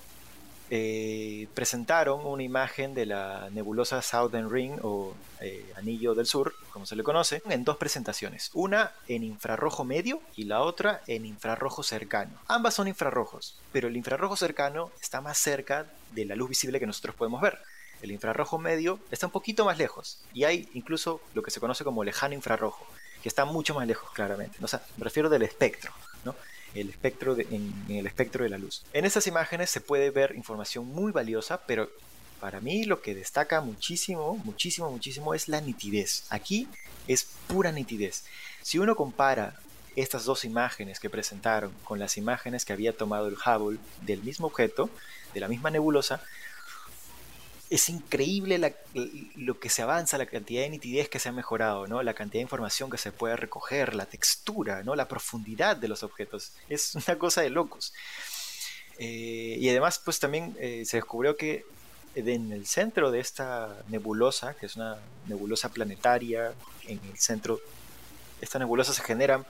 eh, 0.75 1.49
presentaron 1.53 2.25
una 2.25 2.43
imagen 2.43 2.95
de 2.95 3.05
la 3.05 3.51
nebulosa 3.51 4.01
Southern 4.01 4.51
Ring 4.51 4.79
o 4.83 5.13
eh, 5.41 5.71
Anillo 5.77 6.15
del 6.15 6.25
Sur, 6.25 6.55
como 6.71 6.87
se 6.87 6.97
le 6.97 7.03
conoce, 7.03 7.43
en 7.45 7.63
dos 7.63 7.77
presentaciones, 7.77 8.51
una 8.55 8.93
en 9.07 9.23
infrarrojo 9.23 9.85
medio 9.85 10.23
y 10.35 10.45
la 10.45 10.63
otra 10.63 11.03
en 11.07 11.27
infrarrojo 11.27 11.83
cercano. 11.83 12.33
Ambas 12.49 12.73
son 12.73 12.89
infrarrojos, 12.89 13.59
pero 13.71 13.89
el 13.89 13.99
infrarrojo 13.99 14.35
cercano 14.35 14.91
está 14.99 15.21
más 15.21 15.37
cerca 15.37 15.85
de 16.13 16.25
la 16.25 16.37
luz 16.37 16.49
visible 16.49 16.81
que 16.81 16.87
nosotros 16.87 17.17
podemos 17.17 17.43
ver. 17.43 17.59
El 18.01 18.11
infrarrojo 18.11 18.59
medio 18.59 18.99
está 19.11 19.27
un 19.27 19.33
poquito 19.33 19.67
más 19.67 19.77
lejos 19.77 20.21
y 20.33 20.45
hay 20.45 20.71
incluso 20.73 21.21
lo 21.35 21.43
que 21.43 21.51
se 21.51 21.61
conoce 21.61 21.85
como 21.85 22.03
lejano 22.03 22.35
infrarrojo, 22.35 22.87
que 23.23 23.29
está 23.29 23.45
mucho 23.45 23.75
más 23.75 23.87
lejos 23.87 24.11
claramente. 24.13 24.59
Sea, 24.67 24.83
me 24.97 25.05
refiero 25.05 25.29
del 25.29 25.43
espectro, 25.43 25.93
¿no? 26.25 26.35
el 26.75 26.89
espectro 26.89 27.37
en, 27.39 27.73
el 27.89 28.07
espectro 28.07 28.45
de 28.45 28.51
la 28.51 28.59
luz. 28.59 28.83
En 28.93 29.05
estas 29.05 29.27
imágenes 29.27 29.71
se 29.71 29.81
puede 29.81 30.11
ver 30.11 30.35
información 30.35 30.87
muy 30.87 31.13
valiosa, 31.13 31.63
pero 31.67 31.91
para 32.41 32.61
mí 32.61 32.85
lo 32.85 33.03
que 33.03 33.15
destaca 33.15 33.61
muchísimo, 33.61 34.37
muchísimo, 34.45 34.91
muchísimo 34.91 35.35
es 35.35 35.49
la 35.49 35.61
nitidez. 35.61 36.25
Aquí 36.31 36.69
es 37.07 37.27
pura 37.47 37.73
nitidez. 37.73 38.25
Si 38.63 38.79
uno 38.79 38.97
compara 38.97 39.55
estas 39.95 40.25
dos 40.25 40.45
imágenes 40.45 40.99
que 40.99 41.11
presentaron 41.11 41.73
con 41.85 41.99
las 41.99 42.17
imágenes 42.17 42.65
que 42.65 42.73
había 42.73 42.97
tomado 42.97 43.29
el 43.29 43.35
Hubble 43.37 43.79
del 44.03 44.23
mismo 44.23 44.47
objeto, 44.47 44.89
de 45.35 45.41
la 45.41 45.49
misma 45.49 45.71
nebulosa, 45.71 46.23
es 47.73 47.89
increíble 47.89 48.75
lo 49.37 49.59
que 49.59 49.71
se 49.71 49.81
avanza, 49.81 50.19
la 50.19 50.27
cantidad 50.27 50.61
de 50.61 50.69
nitidez 50.69 51.09
que 51.09 51.19
se 51.19 51.31
ha 51.31 51.33
mejorado, 51.33 51.87
¿no? 51.87 52.03
la 52.03 52.13
cantidad 52.13 52.41
de 52.41 52.43
información 52.43 52.91
que 52.91 52.99
se 52.99 53.13
puede 53.13 53.35
recoger, 53.35 53.95
la 53.95 54.05
textura, 54.05 54.83
¿no? 54.83 54.95
la 54.95 55.09
profundidad 55.09 55.79
de 55.79 55.89
los 55.89 56.03
objetos. 56.03 56.53
Es 56.69 56.95
una 57.07 57.17
cosa 57.17 57.41
de 57.41 57.49
locos. 57.49 57.95
Eh, 58.99 59.57
y 59.59 59.71
además, 59.71 59.99
pues 60.05 60.19
también 60.19 60.55
eh, 60.61 60.85
se 60.85 60.99
descubrió 60.99 61.35
que 61.39 61.65
en 62.15 62.53
el 62.53 62.67
centro 62.67 63.11
de 63.11 63.21
esta 63.21 63.83
nebulosa, 63.89 64.53
que 64.53 64.67
es 64.67 64.77
una 64.77 64.99
nebulosa 65.27 65.71
planetaria, 65.71 66.53
en 66.87 67.01
el 67.11 67.19
centro, 67.19 67.59
esta 68.43 68.59
nebulosa 68.59 68.93
se 68.93 69.03
genera 69.03 69.47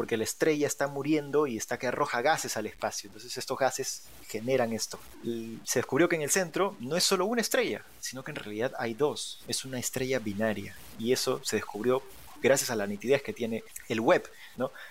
porque 0.00 0.16
la 0.16 0.24
estrella 0.24 0.66
está 0.66 0.88
muriendo 0.88 1.46
y 1.46 1.58
está 1.58 1.78
que 1.78 1.86
arroja 1.86 2.22
gases 2.22 2.56
al 2.56 2.64
espacio. 2.64 3.08
Entonces 3.08 3.36
estos 3.36 3.58
gases 3.58 4.04
generan 4.28 4.72
esto. 4.72 4.98
Se 5.64 5.80
descubrió 5.80 6.08
que 6.08 6.16
en 6.16 6.22
el 6.22 6.30
centro 6.30 6.74
no 6.80 6.96
es 6.96 7.04
solo 7.04 7.26
una 7.26 7.42
estrella, 7.42 7.84
sino 8.00 8.24
que 8.24 8.30
en 8.30 8.36
realidad 8.36 8.72
hay 8.78 8.94
dos. 8.94 9.42
Es 9.46 9.66
una 9.66 9.78
estrella 9.78 10.18
binaria. 10.18 10.74
Y 10.98 11.12
eso 11.12 11.42
se 11.44 11.56
descubrió 11.56 12.02
gracias 12.40 12.70
a 12.70 12.76
la 12.76 12.86
nitidez 12.86 13.22
que 13.22 13.34
tiene 13.34 13.62
el 13.90 14.00
web. 14.00 14.26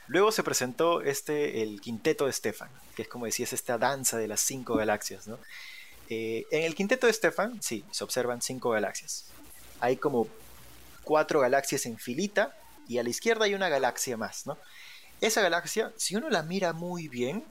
Luego 0.05 0.31
se 0.31 0.43
presentó 0.43 1.01
este, 1.01 1.63
el 1.63 1.81
quinteto 1.81 2.27
de 2.27 2.31
Stefan, 2.31 2.69
que 2.95 3.01
es 3.01 3.07
como 3.07 3.25
decías, 3.25 3.51
esta 3.51 3.79
danza 3.79 4.19
de 4.19 4.27
las 4.27 4.41
cinco 4.41 4.75
galaxias. 4.75 5.27
Eh, 6.07 6.45
en 6.51 6.61
el 6.61 6.75
quinteto 6.75 7.07
de 7.07 7.13
Stefan, 7.13 7.59
sí, 7.63 7.83
se 7.89 8.03
observan 8.03 8.43
cinco 8.43 8.69
galaxias. 8.69 9.25
Hay 9.79 9.97
como 9.97 10.27
cuatro 11.03 11.39
galaxias 11.39 11.87
en 11.87 11.97
filita 11.97 12.55
y 12.89 12.97
a 12.97 13.03
la 13.03 13.09
izquierda 13.09 13.45
hay 13.45 13.53
una 13.53 13.69
galaxia 13.69 14.17
más, 14.17 14.47
¿no? 14.47 14.57
Esa 15.21 15.41
galaxia, 15.41 15.91
si 15.97 16.15
uno 16.15 16.29
la 16.29 16.43
mira 16.43 16.73
muy 16.73 17.07
bien, 17.07 17.43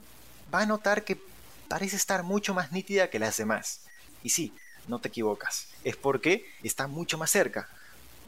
va 0.53 0.61
a 0.61 0.65
notar 0.65 1.03
que 1.03 1.21
parece 1.67 1.95
estar 1.95 2.23
mucho 2.23 2.53
más 2.53 2.71
nítida 2.71 3.09
que 3.09 3.19
las 3.19 3.37
demás. 3.37 3.81
Y 4.23 4.29
sí, 4.29 4.53
no 4.87 4.99
te 4.99 5.09
equivocas, 5.09 5.67
es 5.83 5.95
porque 5.95 6.51
está 6.63 6.87
mucho 6.87 7.17
más 7.17 7.29
cerca 7.29 7.69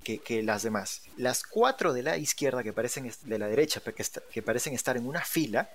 que, 0.03 0.43
las 0.43 0.63
demás. 0.63 1.01
Las 1.17 1.43
cuatro 1.43 1.93
de 1.93 2.03
la 2.03 2.17
izquierda 2.17 2.63
que 2.63 2.73
parecen 2.73 3.11
de 3.23 3.39
la 3.39 3.47
derecha, 3.47 3.81
que, 3.81 4.05
que 4.31 4.41
parecen 4.41 4.73
estar 4.73 4.97
en 4.97 5.07
una 5.07 5.21
fila, 5.21 5.69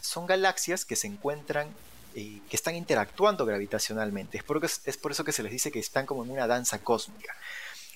son 0.00 0.26
galaxias 0.26 0.84
que 0.84 0.96
se 0.96 1.06
encuentran, 1.06 1.68
eh, 2.14 2.40
que 2.48 2.56
están 2.56 2.74
interactuando 2.74 3.44
gravitacionalmente. 3.44 4.38
Es 4.38 4.44
por, 4.44 4.64
es 4.64 4.96
por 4.96 5.12
eso 5.12 5.24
que 5.24 5.32
se 5.32 5.42
les 5.42 5.52
dice 5.52 5.70
que 5.70 5.78
están 5.78 6.06
como 6.06 6.24
en 6.24 6.30
una 6.30 6.46
danza 6.46 6.78
cósmica. 6.78 7.34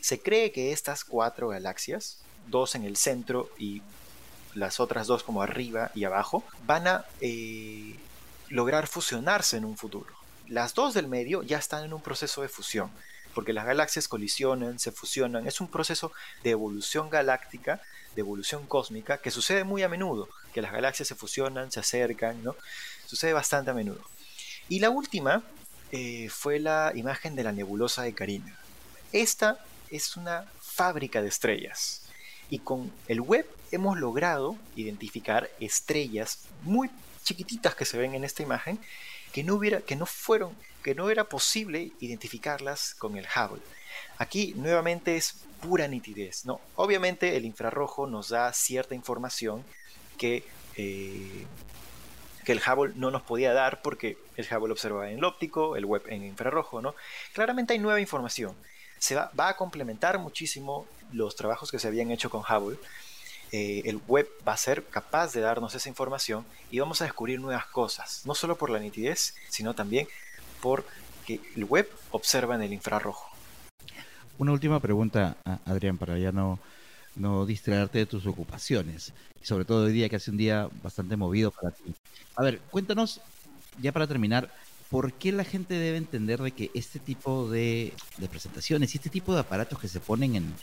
Se 0.00 0.20
cree 0.20 0.52
que 0.52 0.72
estas 0.72 1.04
cuatro 1.04 1.48
galaxias, 1.48 2.18
dos 2.48 2.74
en 2.74 2.84
el 2.84 2.96
centro 2.96 3.50
y 3.58 3.82
las 4.54 4.80
otras 4.80 5.06
dos 5.06 5.22
como 5.22 5.42
arriba 5.42 5.90
y 5.94 6.04
abajo, 6.04 6.44
van 6.66 6.86
a 6.86 7.04
eh, 7.20 7.96
lograr 8.48 8.86
fusionarse 8.86 9.56
en 9.56 9.64
un 9.64 9.76
futuro. 9.76 10.12
Las 10.48 10.74
dos 10.74 10.94
del 10.94 11.08
medio 11.08 11.42
ya 11.42 11.58
están 11.58 11.84
en 11.84 11.92
un 11.92 12.02
proceso 12.02 12.42
de 12.42 12.48
fusión, 12.48 12.90
porque 13.34 13.52
las 13.52 13.66
galaxias 13.66 14.08
colisionan, 14.08 14.78
se 14.78 14.92
fusionan, 14.92 15.46
es 15.46 15.60
un 15.60 15.68
proceso 15.68 16.12
de 16.42 16.50
evolución 16.50 17.10
galáctica, 17.10 17.80
de 18.14 18.20
evolución 18.20 18.66
cósmica, 18.66 19.18
que 19.18 19.30
sucede 19.30 19.64
muy 19.64 19.82
a 19.82 19.88
menudo, 19.88 20.28
que 20.52 20.62
las 20.62 20.72
galaxias 20.72 21.08
se 21.08 21.14
fusionan, 21.14 21.72
se 21.72 21.80
acercan, 21.80 22.42
¿no? 22.44 22.54
Sucede 23.06 23.32
bastante 23.32 23.72
a 23.72 23.74
menudo. 23.74 24.00
Y 24.68 24.78
la 24.78 24.90
última 24.90 25.42
eh, 25.90 26.28
fue 26.30 26.60
la 26.60 26.92
imagen 26.94 27.34
de 27.34 27.44
la 27.44 27.52
nebulosa 27.52 28.02
de 28.02 28.14
Carina. 28.14 28.56
Esta 29.12 29.58
es 29.90 30.16
una 30.16 30.46
fábrica 30.60 31.22
de 31.22 31.28
estrellas. 31.28 32.03
Y 32.50 32.58
con 32.60 32.92
el 33.08 33.20
web 33.20 33.46
hemos 33.72 33.98
logrado 33.98 34.56
identificar 34.76 35.50
estrellas 35.60 36.46
muy 36.62 36.90
chiquititas 37.24 37.74
que 37.74 37.84
se 37.84 37.98
ven 37.98 38.14
en 38.14 38.24
esta 38.24 38.42
imagen 38.42 38.78
que 39.32 39.42
no 39.42 39.54
hubiera, 39.54 39.80
que 39.80 39.96
no 39.96 40.06
fueron, 40.06 40.54
que 40.84 40.94
no 40.94 41.10
era 41.10 41.24
posible 41.24 41.90
identificarlas 41.98 42.94
con 42.94 43.16
el 43.16 43.26
Hubble. 43.26 43.62
Aquí 44.18 44.54
nuevamente 44.56 45.16
es 45.16 45.34
pura 45.60 45.88
nitidez, 45.88 46.46
¿no? 46.46 46.60
Obviamente 46.76 47.36
el 47.36 47.44
infrarrojo 47.44 48.06
nos 48.06 48.28
da 48.28 48.52
cierta 48.52 48.94
información 48.94 49.64
que, 50.18 50.44
eh, 50.76 51.46
que 52.44 52.52
el 52.52 52.60
Hubble 52.60 52.92
no 52.96 53.10
nos 53.10 53.22
podía 53.22 53.52
dar 53.52 53.82
porque 53.82 54.16
el 54.36 54.46
Hubble 54.46 54.72
observaba 54.72 55.10
en 55.10 55.18
el 55.18 55.24
óptico, 55.24 55.74
el 55.74 55.84
web 55.84 56.02
en 56.06 56.24
infrarrojo, 56.24 56.80
¿no? 56.80 56.94
Claramente 57.32 57.72
hay 57.72 57.80
nueva 57.80 58.00
información. 58.00 58.54
Se 59.04 59.14
va, 59.14 59.30
va 59.38 59.50
a 59.50 59.56
complementar 59.56 60.18
muchísimo 60.18 60.86
los 61.12 61.36
trabajos 61.36 61.70
que 61.70 61.78
se 61.78 61.88
habían 61.88 62.10
hecho 62.10 62.30
con 62.30 62.40
Hubble 62.40 62.78
eh, 63.52 63.82
el 63.84 64.00
web 64.08 64.26
va 64.48 64.54
a 64.54 64.56
ser 64.56 64.82
capaz 64.86 65.34
de 65.34 65.42
darnos 65.42 65.74
esa 65.74 65.90
información 65.90 66.46
y 66.70 66.78
vamos 66.78 67.02
a 67.02 67.04
descubrir 67.04 67.38
nuevas 67.38 67.66
cosas, 67.66 68.22
no 68.24 68.34
solo 68.34 68.56
por 68.56 68.70
la 68.70 68.78
nitidez, 68.78 69.34
sino 69.50 69.74
también 69.74 70.08
por 70.62 70.86
que 71.26 71.38
el 71.54 71.66
web 71.66 71.86
observa 72.12 72.54
en 72.54 72.62
el 72.62 72.72
infrarrojo. 72.72 73.28
Una 74.38 74.52
última 74.52 74.80
pregunta, 74.80 75.36
Adrián, 75.66 75.98
para 75.98 76.18
ya 76.18 76.32
no, 76.32 76.58
no 77.14 77.44
distraerte 77.44 77.98
de 77.98 78.06
tus 78.06 78.26
ocupaciones, 78.26 79.12
sobre 79.42 79.66
todo 79.66 79.84
hoy 79.84 79.92
día 79.92 80.08
que 80.08 80.16
hace 80.16 80.30
un 80.30 80.38
día 80.38 80.70
bastante 80.82 81.14
movido 81.14 81.50
para 81.50 81.70
ti. 81.70 81.94
A 82.36 82.42
ver, 82.42 82.58
cuéntanos, 82.70 83.20
ya 83.82 83.92
para 83.92 84.06
terminar, 84.06 84.50
¿por 84.94 85.12
qué 85.12 85.32
la 85.32 85.42
gente 85.42 85.74
debe 85.74 85.96
entender 85.96 86.40
de 86.40 86.52
que 86.52 86.70
este 86.72 87.00
tipo 87.00 87.50
de, 87.50 87.92
presentaciones 88.30 88.94
y 88.94 88.98
este 88.98 89.10
tipo 89.10 89.34
de 89.34 89.40
aparatos 89.40 89.80
que 89.80 89.88
se 89.88 89.98
ponen 89.98 90.36
en, 90.36 90.54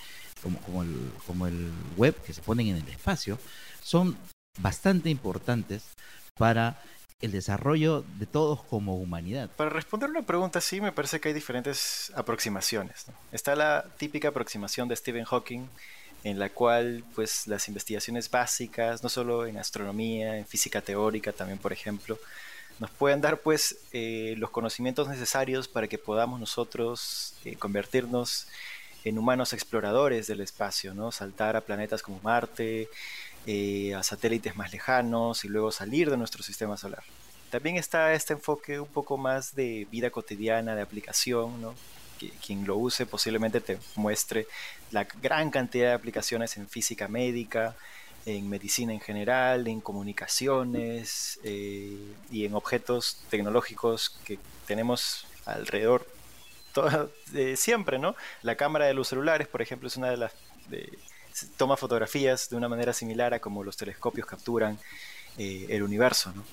como, 0.41 0.57
como, 0.61 0.83
el, 0.83 1.11
como 1.27 1.47
el 1.47 1.69
web 1.97 2.15
que 2.23 2.31
se 2.31 2.41
ponen 2.41 2.67
en 2.67 2.77
el 2.77 2.87
espacio, 2.87 3.37
son 3.83 4.17
bastante 4.57 5.09
importantes 5.09 5.83
para 6.37 6.81
el 7.19 7.33
desarrollo 7.33 8.05
de 8.19 8.25
todos 8.25 8.63
como 8.63 8.95
humanidad? 8.95 9.49
Para 9.57 9.69
responder 9.69 10.09
una 10.09 10.21
pregunta 10.21 10.59
así, 10.59 10.79
me 10.79 10.93
parece 10.93 11.19
que 11.19 11.27
hay 11.27 11.33
diferentes 11.33 12.09
aproximaciones. 12.15 13.07
Está 13.33 13.57
la 13.57 13.85
típica 13.97 14.29
aproximación 14.29 14.87
de 14.87 14.95
Stephen 14.95 15.25
Hawking, 15.25 15.67
en 16.23 16.39
la 16.39 16.47
cual 16.47 17.03
pues 17.15 17.47
las 17.47 17.67
investigaciones 17.67 18.31
básicas, 18.31 19.03
no 19.03 19.09
solo 19.09 19.45
en 19.45 19.57
astronomía, 19.57 20.37
en 20.37 20.45
física 20.45 20.79
teórica 20.79 21.33
también, 21.33 21.59
por 21.59 21.73
ejemplo, 21.73 22.17
nos 22.81 22.89
pueden 22.89 23.21
dar 23.21 23.41
pues 23.41 23.77
eh, 23.93 24.33
los 24.39 24.49
conocimientos 24.49 25.07
necesarios 25.07 25.67
para 25.67 25.87
que 25.87 25.99
podamos 25.99 26.39
nosotros 26.39 27.35
eh, 27.45 27.55
convertirnos 27.55 28.47
en 29.03 29.19
humanos 29.19 29.53
exploradores 29.53 30.25
del 30.25 30.41
espacio, 30.41 30.95
¿no? 30.95 31.11
Saltar 31.11 31.55
a 31.55 31.61
planetas 31.61 32.01
como 32.01 32.19
Marte, 32.23 32.89
eh, 33.45 33.93
a 33.93 34.01
satélites 34.01 34.55
más 34.55 34.71
lejanos 34.71 35.45
y 35.45 35.47
luego 35.47 35.71
salir 35.71 36.09
de 36.09 36.17
nuestro 36.17 36.41
sistema 36.41 36.75
solar. 36.75 37.03
También 37.51 37.75
está 37.75 38.13
este 38.13 38.33
enfoque 38.33 38.79
un 38.79 38.87
poco 38.87 39.15
más 39.15 39.53
de 39.53 39.87
vida 39.91 40.09
cotidiana, 40.09 40.75
de 40.75 40.81
aplicación, 40.81 41.61
¿no? 41.61 41.75
quien 42.43 42.65
lo 42.65 42.77
use 42.77 43.05
posiblemente 43.07 43.61
te 43.61 43.79
muestre 43.95 44.47
la 44.91 45.07
gran 45.21 45.49
cantidad 45.49 45.89
de 45.89 45.93
aplicaciones 45.93 46.57
en 46.57 46.67
física 46.67 47.07
médica, 47.07 47.75
en 48.25 48.49
medicina 48.49 48.93
en 48.93 48.99
general, 48.99 49.67
en 49.67 49.81
comunicaciones 49.81 51.39
eh, 51.43 52.13
y 52.31 52.45
en 52.45 52.53
objetos 52.53 53.23
tecnológicos 53.29 54.19
que 54.25 54.39
tenemos 54.67 55.25
alrededor 55.45 56.07
todo, 56.73 57.11
siempre, 57.55 57.99
¿no? 57.99 58.15
La 58.43 58.55
cámara 58.55 58.85
de 58.85 58.93
los 58.93 59.07
celulares, 59.07 59.47
por 59.47 59.61
ejemplo, 59.61 59.87
es 59.87 59.97
una 59.97 60.09
de 60.09 60.17
las... 60.17 60.31
toma 61.57 61.75
fotografías 61.75 62.49
de 62.49 62.55
una 62.55 62.69
manera 62.69 62.93
similar 62.93 63.33
a 63.33 63.39
como 63.39 63.63
los 63.63 63.75
telescopios 63.75 64.25
capturan 64.25 64.79
eh, 65.37 65.67
el 65.69 65.83
universo, 65.83 66.31
¿no? 66.35 66.43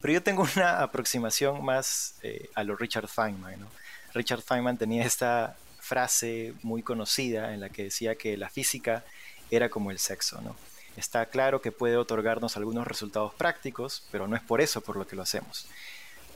Pero 0.00 0.14
yo 0.14 0.22
tengo 0.22 0.46
una 0.56 0.82
aproximación 0.82 1.64
más 1.64 2.14
eh, 2.22 2.50
a 2.54 2.62
lo 2.64 2.76
Richard 2.76 3.08
Feynman, 3.08 3.60
¿no? 3.60 3.66
Richard 4.14 4.42
Feynman 4.42 4.76
tenía 4.76 5.04
esta 5.04 5.56
frase 5.78 6.54
muy 6.62 6.82
conocida 6.82 7.54
en 7.54 7.60
la 7.60 7.68
que 7.70 7.84
decía 7.84 8.14
que 8.16 8.36
la 8.36 8.48
física 8.48 9.04
era 9.50 9.68
como 9.68 9.90
el 9.90 9.98
sexo, 9.98 10.40
¿no? 10.42 10.56
Está 10.96 11.26
claro 11.26 11.60
que 11.60 11.72
puede 11.72 11.96
otorgarnos 11.96 12.56
algunos 12.56 12.86
resultados 12.86 13.32
prácticos, 13.34 14.02
pero 14.10 14.26
no 14.26 14.36
es 14.36 14.42
por 14.42 14.60
eso 14.60 14.80
por 14.80 14.96
lo 14.96 15.06
que 15.06 15.16
lo 15.16 15.22
hacemos. 15.22 15.66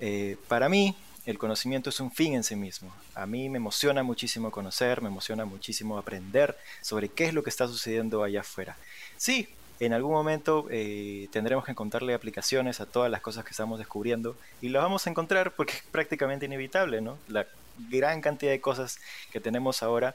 Eh, 0.01 0.37
para 0.49 0.69
mí, 0.69 0.97
el 1.27 1.39
conocimiento 1.39 1.91
es 1.91 2.01
un 2.01 2.11
fin 2.11 2.35
en 2.35 2.45
sí 2.45 2.57
mismo. 2.57 2.95
A 3.15 3.27
mí 3.27 3.49
me 3.49 3.57
emociona 3.57 4.03
muchísimo 4.03 4.51
conocer, 4.51 5.03
me 5.03 5.09
emociona 5.09 5.45
muchísimo 5.45 5.99
aprender 5.99 6.57
sobre 6.81 7.09
qué 7.09 7.27
es 7.27 7.35
lo 7.35 7.43
que 7.43 7.51
está 7.51 7.67
sucediendo 7.67 8.23
allá 8.23 8.41
afuera. 8.41 8.77
Sí, 9.17 9.49
en 9.81 9.93
algún 9.93 10.13
momento 10.13 10.67
eh, 10.71 11.29
tendremos 11.33 11.65
que 11.65 11.73
encontrarle 11.73 12.15
aplicaciones 12.15 12.81
a 12.81 12.87
todas 12.87 13.11
las 13.11 13.21
cosas 13.21 13.45
que 13.45 13.51
estamos 13.51 13.79
descubriendo 13.79 14.37
y 14.61 14.69
lo 14.69 14.81
vamos 14.81 15.07
a 15.07 15.11
encontrar 15.11 15.53
porque 15.53 15.75
es 15.75 15.83
prácticamente 15.91 16.47
inevitable, 16.47 17.01
¿no? 17.01 17.19
La 17.29 17.47
gran 17.91 18.21
cantidad 18.21 18.53
de 18.53 18.61
cosas 18.61 18.99
que 19.33 19.41
tenemos 19.41 19.83
ahora 19.83 20.15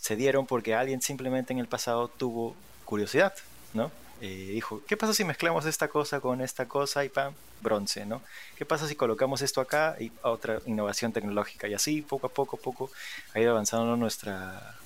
se 0.00 0.16
dieron 0.16 0.46
porque 0.46 0.74
alguien 0.74 1.02
simplemente 1.02 1.52
en 1.52 1.58
el 1.58 1.66
pasado 1.66 2.08
tuvo 2.08 2.54
curiosidad, 2.84 3.34
¿no? 3.74 3.90
Eh, 4.20 4.50
dijo, 4.52 4.82
¿qué 4.86 4.96
pasa 4.96 5.14
si 5.14 5.24
mezclamos 5.24 5.64
esta 5.64 5.88
cosa 5.88 6.20
con 6.20 6.40
esta 6.40 6.66
cosa 6.66 7.04
y 7.04 7.08
pam, 7.08 7.34
bronce, 7.60 8.04
¿no? 8.04 8.20
¿Qué 8.56 8.64
pasa 8.64 8.88
si 8.88 8.96
colocamos 8.96 9.42
esto 9.42 9.60
acá 9.60 9.96
y 10.00 10.10
otra 10.22 10.60
innovación 10.66 11.12
tecnológica? 11.12 11.68
Y 11.68 11.74
así, 11.74 12.02
poco 12.02 12.26
a 12.26 12.30
poco, 12.30 12.56
poco, 12.56 12.90
ha 13.34 13.40
ido 13.40 13.52
avanzando 13.52 13.96
nuestra, 13.96 14.76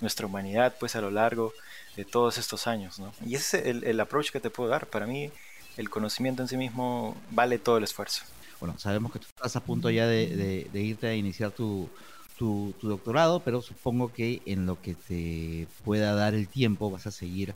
nuestra 0.00 0.26
humanidad, 0.26 0.74
pues 0.80 0.96
a 0.96 1.00
lo 1.00 1.10
largo 1.10 1.52
de 1.96 2.04
todos 2.04 2.38
estos 2.38 2.66
años, 2.66 2.98
¿no? 2.98 3.12
Y 3.26 3.34
ese 3.34 3.58
es 3.68 3.82
el, 3.82 4.00
approach 4.00 4.30
que 4.30 4.40
te 4.40 4.50
puedo 4.50 4.70
dar. 4.70 4.86
Para 4.86 5.06
mí, 5.06 5.30
el 5.76 5.90
conocimiento 5.90 6.42
en 6.42 6.48
sí 6.48 6.56
mismo 6.56 7.16
vale 7.30 7.58
todo 7.58 7.76
el 7.76 7.84
esfuerzo. 7.84 8.22
Bueno, 8.60 8.78
sabemos 8.78 9.12
que 9.12 9.18
tú 9.18 9.26
estás 9.26 9.54
a 9.56 9.60
punto 9.60 9.90
ya 9.90 10.06
de, 10.06 10.68
de, 10.72 10.80
irte 10.80 11.08
a 11.08 11.14
iniciar 11.14 11.50
tu, 11.50 11.90
tu, 12.38 12.74
doctorado, 12.80 13.40
pero 13.40 13.60
supongo 13.60 14.12
que 14.12 14.40
en 14.46 14.64
lo 14.64 14.80
que 14.80 14.94
te 14.94 15.66
pueda 15.84 16.14
dar 16.14 16.34
el 16.34 16.48
tiempo 16.48 16.90
vas 16.90 17.06
a 17.06 17.10
seguir 17.10 17.54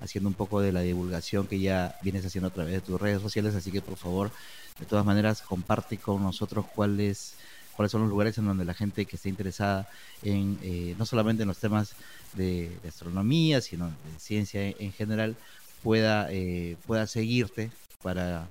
haciendo 0.00 0.28
un 0.28 0.34
poco 0.34 0.60
de 0.60 0.70
la 0.70 0.82
divulgación 0.82 1.46
que 1.48 1.58
ya 1.58 1.96
vienes 2.02 2.24
haciendo 2.24 2.48
a 2.48 2.52
través 2.52 2.74
de 2.74 2.80
tus 2.80 3.00
redes 3.00 3.20
sociales, 3.20 3.54
así 3.54 3.72
que 3.72 3.80
por 3.80 3.96
favor, 3.96 4.30
de 4.78 4.86
todas 4.86 5.04
maneras, 5.04 5.42
comparte 5.42 5.96
con 5.96 6.22
nosotros 6.22 6.66
cuáles 6.74 7.34
cuáles 7.74 7.92
son 7.92 8.02
los 8.02 8.10
lugares 8.10 8.36
en 8.38 8.44
donde 8.44 8.64
la 8.64 8.74
gente 8.74 9.06
que 9.06 9.14
esté 9.14 9.28
interesada 9.28 9.88
en 10.24 10.58
eh, 10.62 10.96
no 10.98 11.06
solamente 11.06 11.42
en 11.42 11.48
los 11.48 11.58
temas 11.58 11.94
de, 12.34 12.72
astronomía, 12.86 13.60
sino 13.60 13.86
de 13.86 14.18
ciencia 14.18 14.60
en, 14.66 14.92
general, 14.92 15.36
pueda, 15.84 16.26
eh, 16.30 16.76
pueda 16.88 17.06
seguirte 17.06 17.70
para, 18.02 18.48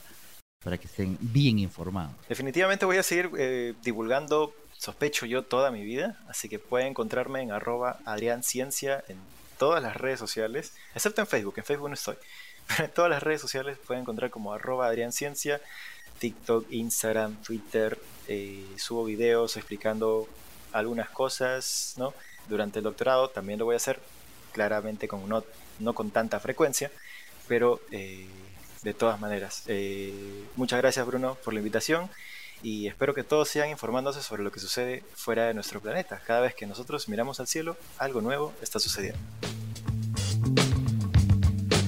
para 0.63 0.77
que 0.77 0.87
estén 0.87 1.17
bien 1.19 1.59
informados. 1.59 2.13
Definitivamente 2.29 2.85
voy 2.85 2.97
a 2.97 3.03
seguir 3.03 3.29
eh, 3.37 3.73
divulgando, 3.83 4.53
sospecho 4.77 5.25
yo, 5.25 5.43
toda 5.43 5.71
mi 5.71 5.83
vida, 5.83 6.19
así 6.27 6.49
que 6.49 6.59
pueden 6.59 6.89
encontrarme 6.89 7.41
en 7.41 7.51
arroba 7.51 7.99
adrianciencia 8.05 9.03
en 9.07 9.17
todas 9.57 9.81
las 9.81 9.95
redes 9.97 10.19
sociales, 10.19 10.73
excepto 10.93 11.21
en 11.21 11.27
Facebook, 11.27 11.55
en 11.57 11.63
Facebook 11.63 11.89
no 11.89 11.95
estoy, 11.95 12.15
pero 12.67 12.85
en 12.85 12.91
todas 12.91 13.09
las 13.09 13.23
redes 13.23 13.41
sociales 13.41 13.77
pueden 13.85 14.01
encontrar 14.01 14.29
como 14.29 14.53
arroba 14.53 14.87
adrianciencia, 14.87 15.61
TikTok, 16.19 16.71
Instagram, 16.71 17.35
Twitter, 17.43 17.99
eh, 18.27 18.65
subo 18.77 19.05
videos 19.05 19.57
explicando 19.57 20.27
algunas 20.71 21.09
cosas, 21.09 21.93
¿no? 21.97 22.13
Durante 22.49 22.79
el 22.79 22.83
doctorado 22.83 23.29
también 23.29 23.59
lo 23.59 23.65
voy 23.65 23.73
a 23.73 23.77
hacer, 23.77 23.99
claramente 24.51 25.07
con 25.07 25.27
no, 25.27 25.43
no 25.79 25.93
con 25.93 26.11
tanta 26.11 26.39
frecuencia, 26.39 26.91
pero 27.47 27.81
eh, 27.91 28.27
de 28.81 28.93
todas 28.93 29.19
maneras. 29.19 29.63
Eh, 29.67 30.45
muchas 30.55 30.79
gracias 30.79 31.05
Bruno 31.05 31.35
por 31.43 31.53
la 31.53 31.59
invitación 31.59 32.09
y 32.63 32.87
espero 32.87 33.13
que 33.13 33.23
todos 33.23 33.49
sigan 33.49 33.69
informándose 33.69 34.21
sobre 34.21 34.43
lo 34.43 34.51
que 34.51 34.59
sucede 34.59 35.03
fuera 35.13 35.45
de 35.45 35.53
nuestro 35.53 35.79
planeta. 35.79 36.21
Cada 36.25 36.41
vez 36.41 36.55
que 36.55 36.67
nosotros 36.67 37.07
miramos 37.09 37.39
al 37.39 37.47
cielo, 37.47 37.77
algo 37.97 38.21
nuevo 38.21 38.53
está 38.61 38.79
sucediendo. 38.79 39.19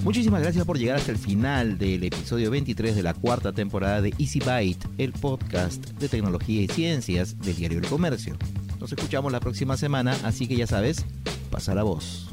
Muchísimas 0.04 0.42
gracias 0.42 0.66
por 0.66 0.78
llegar 0.78 0.96
hasta 0.96 1.12
el 1.12 1.18
final 1.18 1.78
del 1.78 2.04
episodio 2.04 2.50
23 2.50 2.96
de 2.96 3.04
la 3.04 3.14
cuarta 3.14 3.52
temporada 3.52 4.02
de 4.02 4.14
Easy 4.18 4.40
Byte, 4.40 4.88
el 4.98 5.12
podcast 5.12 5.86
de 5.86 6.08
tecnología 6.08 6.62
y 6.62 6.68
ciencias 6.68 7.38
del 7.40 7.56
diario 7.56 7.80
El 7.80 7.88
Comercio. 7.88 8.38
Nos 8.80 8.92
escuchamos 8.92 9.32
la 9.32 9.42
próxima 9.42 9.76
semana, 9.76 10.18
así 10.24 10.48
que 10.48 10.56
ya 10.56 10.68
sabes, 10.68 11.06
pasa 11.52 11.76
la 11.76 11.84
voz. 11.84 12.30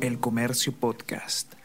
El 0.00 0.18
Comercio 0.18 0.72
Podcast. 0.72 1.61